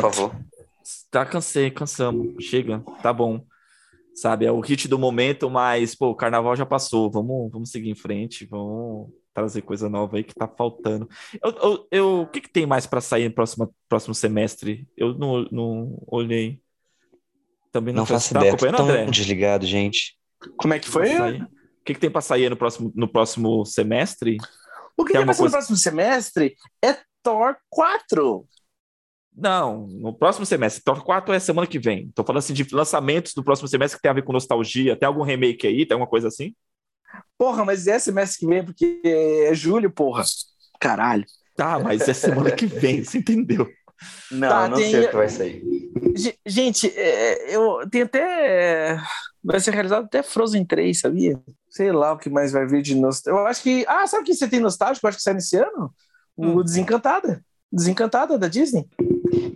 [0.00, 0.36] Por favor.
[1.10, 2.44] Tá, cansei, cansamos.
[2.44, 3.44] Chega, tá bom.
[4.14, 7.10] Sabe, é o hit do momento, mas, pô, o carnaval já passou.
[7.10, 11.08] Vamos, vamos seguir em frente, vamos trazer coisa nova aí que tá faltando.
[11.42, 14.88] Eu, eu, eu o que, que tem mais para sair no próximo, próximo semestre?
[14.96, 16.60] Eu não, não olhei.
[17.72, 18.56] Também não, não faço tá ideia.
[18.56, 19.06] Tão André?
[19.06, 20.16] desligado, gente.
[20.56, 21.40] Como é que foi?
[21.40, 24.36] O que, que tem para sair no próximo, no próximo semestre?
[24.96, 25.56] O que tem, tem para sair coisa...
[25.56, 28.46] no próximo semestre é Thor 4.
[29.34, 30.82] Não, no próximo semestre.
[30.82, 32.10] Thor 4 é semana que vem.
[32.14, 34.96] Tô falando assim de lançamentos do próximo semestre que tem a ver com nostalgia.
[34.96, 35.86] Tem algum remake aí?
[35.86, 36.54] Tem alguma coisa assim?
[37.38, 40.24] Porra, mas é semestre que vem, porque é julho, porra.
[40.78, 41.24] Caralho.
[41.56, 43.68] Tá, mas é semana que vem, você entendeu?
[44.30, 45.62] Não, Tá, não tem- sei o que vai sair.
[46.16, 48.98] Ge- Gente, é, eu tenho até.
[49.42, 51.40] Vai ser realizado até Frozen 3, sabia?
[51.68, 53.42] Sei lá o que mais vai vir de nostálgico.
[53.42, 53.84] Eu acho que.
[53.88, 55.06] Ah, sabe o que você tem nostálgico?
[55.06, 55.92] Eu acho que sai nesse ano?
[56.36, 56.62] O Hum.
[56.62, 57.44] Desencantada.
[57.72, 58.86] Desencantada da Disney.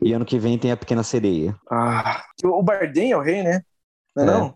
[0.03, 1.55] E ano que vem tem a Pequena Sereia.
[1.71, 2.23] Ah.
[2.45, 3.63] O Bardem é o rei, né?
[4.15, 4.31] Não é, É.
[4.31, 4.55] não?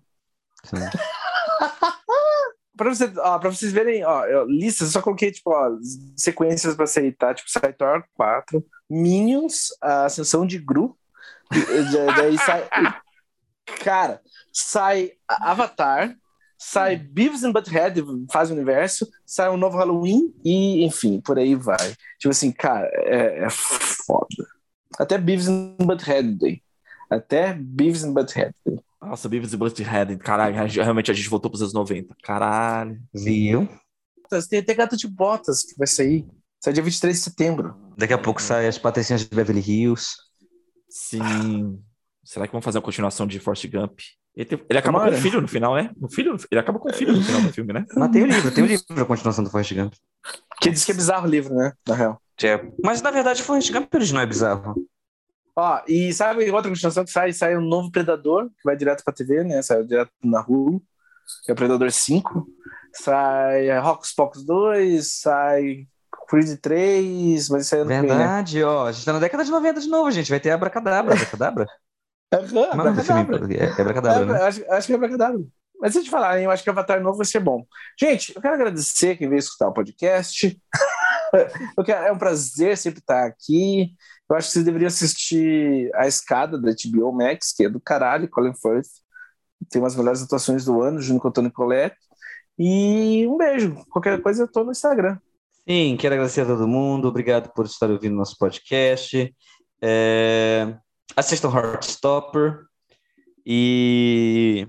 [2.78, 5.76] Pra, você, ó, pra vocês verem, ó, eu, lista, eu só coloquei, tipo, ó,
[6.16, 6.86] sequências pra
[7.18, 7.34] tá?
[7.34, 10.96] Tipo, sai Thor 4, Minions, a Ascensão de Gru,
[12.16, 12.68] daí sai...
[13.84, 14.22] Cara,
[14.52, 16.16] sai Avatar,
[16.56, 21.54] sai Beavis and Butthead, faz o universo, sai um novo Halloween e, enfim, por aí
[21.54, 21.94] vai.
[22.18, 24.46] Tipo assim, cara, é, é foda.
[24.98, 26.62] Até Beavis and Butthead daí.
[27.10, 28.54] Até Beavis and Butthead.
[29.00, 32.14] Nossa, Beavis e Butthead, caralho, realmente a gente voltou pros anos 90.
[32.22, 33.00] Caralho.
[33.14, 33.68] Viu?
[34.50, 36.26] Tem até Gato de Botas que vai sair.
[36.62, 37.74] Sai dia 23 de setembro.
[37.96, 40.08] Daqui a pouco sai as patricinhas de Beverly Hills.
[40.90, 41.80] Sim.
[42.24, 44.00] Será que vão fazer uma continuação de Forrest Gump?
[44.36, 45.12] Ele, tem- ele acaba Tomara.
[45.12, 45.90] com o filho no final, né?
[45.96, 47.84] No filho, ele acaba com o filho no final do filme, né?
[47.96, 49.94] Mas tem o livro, tem o livro da continuação do Forrest Gump.
[50.60, 51.72] Que diz que é bizarro o livro, né?
[51.86, 52.20] Na real.
[52.84, 54.74] Mas na verdade o Forrest Gump original é bizarro.
[55.60, 57.32] Ó, e sabe outra continuação que sai?
[57.32, 59.60] Sai um novo Predador, que vai direto pra TV, né?
[59.60, 60.80] Sai direto na Hulu.
[61.44, 62.46] Que é o Predador 5.
[62.94, 65.86] Sai Rocos Pocos 2, sai
[66.28, 68.08] Creed 3, mas isso aí é vem, né?
[68.08, 68.86] Verdade, ó.
[68.86, 70.30] A gente tá na década de 90 de novo, gente.
[70.30, 71.14] Vai ter Abracadabra.
[71.14, 71.66] Abracadabra?
[72.30, 72.36] É?
[72.36, 73.38] Abracadabra.
[73.54, 74.42] É, é Abracadabra, É, né?
[74.42, 75.40] acho, acho que é Abracadabra.
[75.80, 77.64] Mas se eu te falar, hein, eu acho que Avatar novo vai ser bom.
[77.98, 80.60] Gente, eu quero agradecer quem veio escutar o podcast.
[81.86, 83.94] Quero- é um prazer sempre estar aqui.
[84.30, 88.28] Eu acho que vocês deveriam assistir A Escada da HBO Max, que é do caralho,
[88.28, 88.88] Colin Firth.
[89.70, 91.96] Tem umas melhores atuações do ano, junto com o Tony Collette.
[92.58, 93.74] E um beijo.
[93.90, 95.18] Qualquer coisa, eu tô no Instagram.
[95.68, 97.08] Sim, quero agradecer a todo mundo.
[97.08, 99.34] Obrigado por estar ouvindo nosso podcast.
[99.82, 100.76] É,
[101.16, 102.64] Assistam Heartstopper.
[103.46, 104.66] E...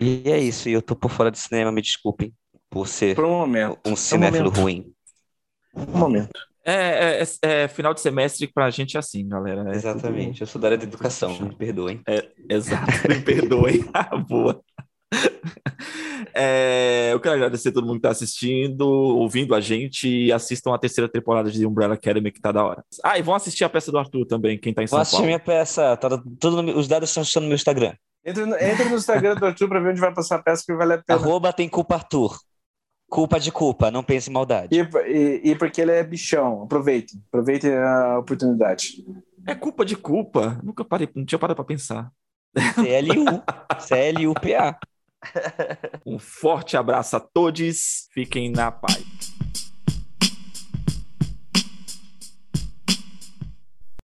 [0.00, 0.68] E é isso.
[0.68, 2.32] Eu tô por fora de cinema, me desculpem
[2.70, 3.78] por ser Por um momento.
[3.84, 4.60] um cinéfilo momento.
[4.60, 4.94] ruim.
[5.74, 6.47] Um momento.
[6.64, 9.64] É, é- é- é final de semestre pra gente é assim, galera.
[9.72, 10.40] É Exatamente.
[10.42, 11.98] Eu sou da área da educação, me perdoem.
[11.98, 13.84] tudo- Exato, me perdoem.
[13.94, 14.60] Ah, Boa.
[16.34, 20.74] É, eu quero agradecer a todo mundo que tá assistindo, ouvindo a gente e assistam
[20.74, 22.84] a terceira temporada de Umbrella Academy, que tá da hora.
[23.02, 25.16] Ah, e vão assistir a peça do Arthur também, quem tá em Vou São assistir
[25.16, 25.26] Paulo.
[25.26, 25.96] minha peça.
[25.96, 27.94] Tá tudo no- os dados estão estão no meu Instagram.
[28.24, 30.74] Entra no, entra no Instagram do Arthur pra ver onde vai passar a peça que
[30.74, 31.18] vale a pena.
[31.18, 32.36] Arroba tem culpa Arthur.
[33.08, 34.68] Culpa de culpa, não pense em maldade.
[34.70, 36.62] E, e, e porque ele é bichão.
[36.62, 37.22] Aproveitem.
[37.28, 39.04] Aproveitem a oportunidade.
[39.46, 40.60] É culpa de culpa.
[40.62, 42.12] Nunca parei, não tinha parado pra pensar.
[42.74, 43.24] CLU.
[43.86, 44.78] CLUPA.
[46.04, 48.08] Um forte abraço a todos.
[48.12, 49.37] Fiquem na paz.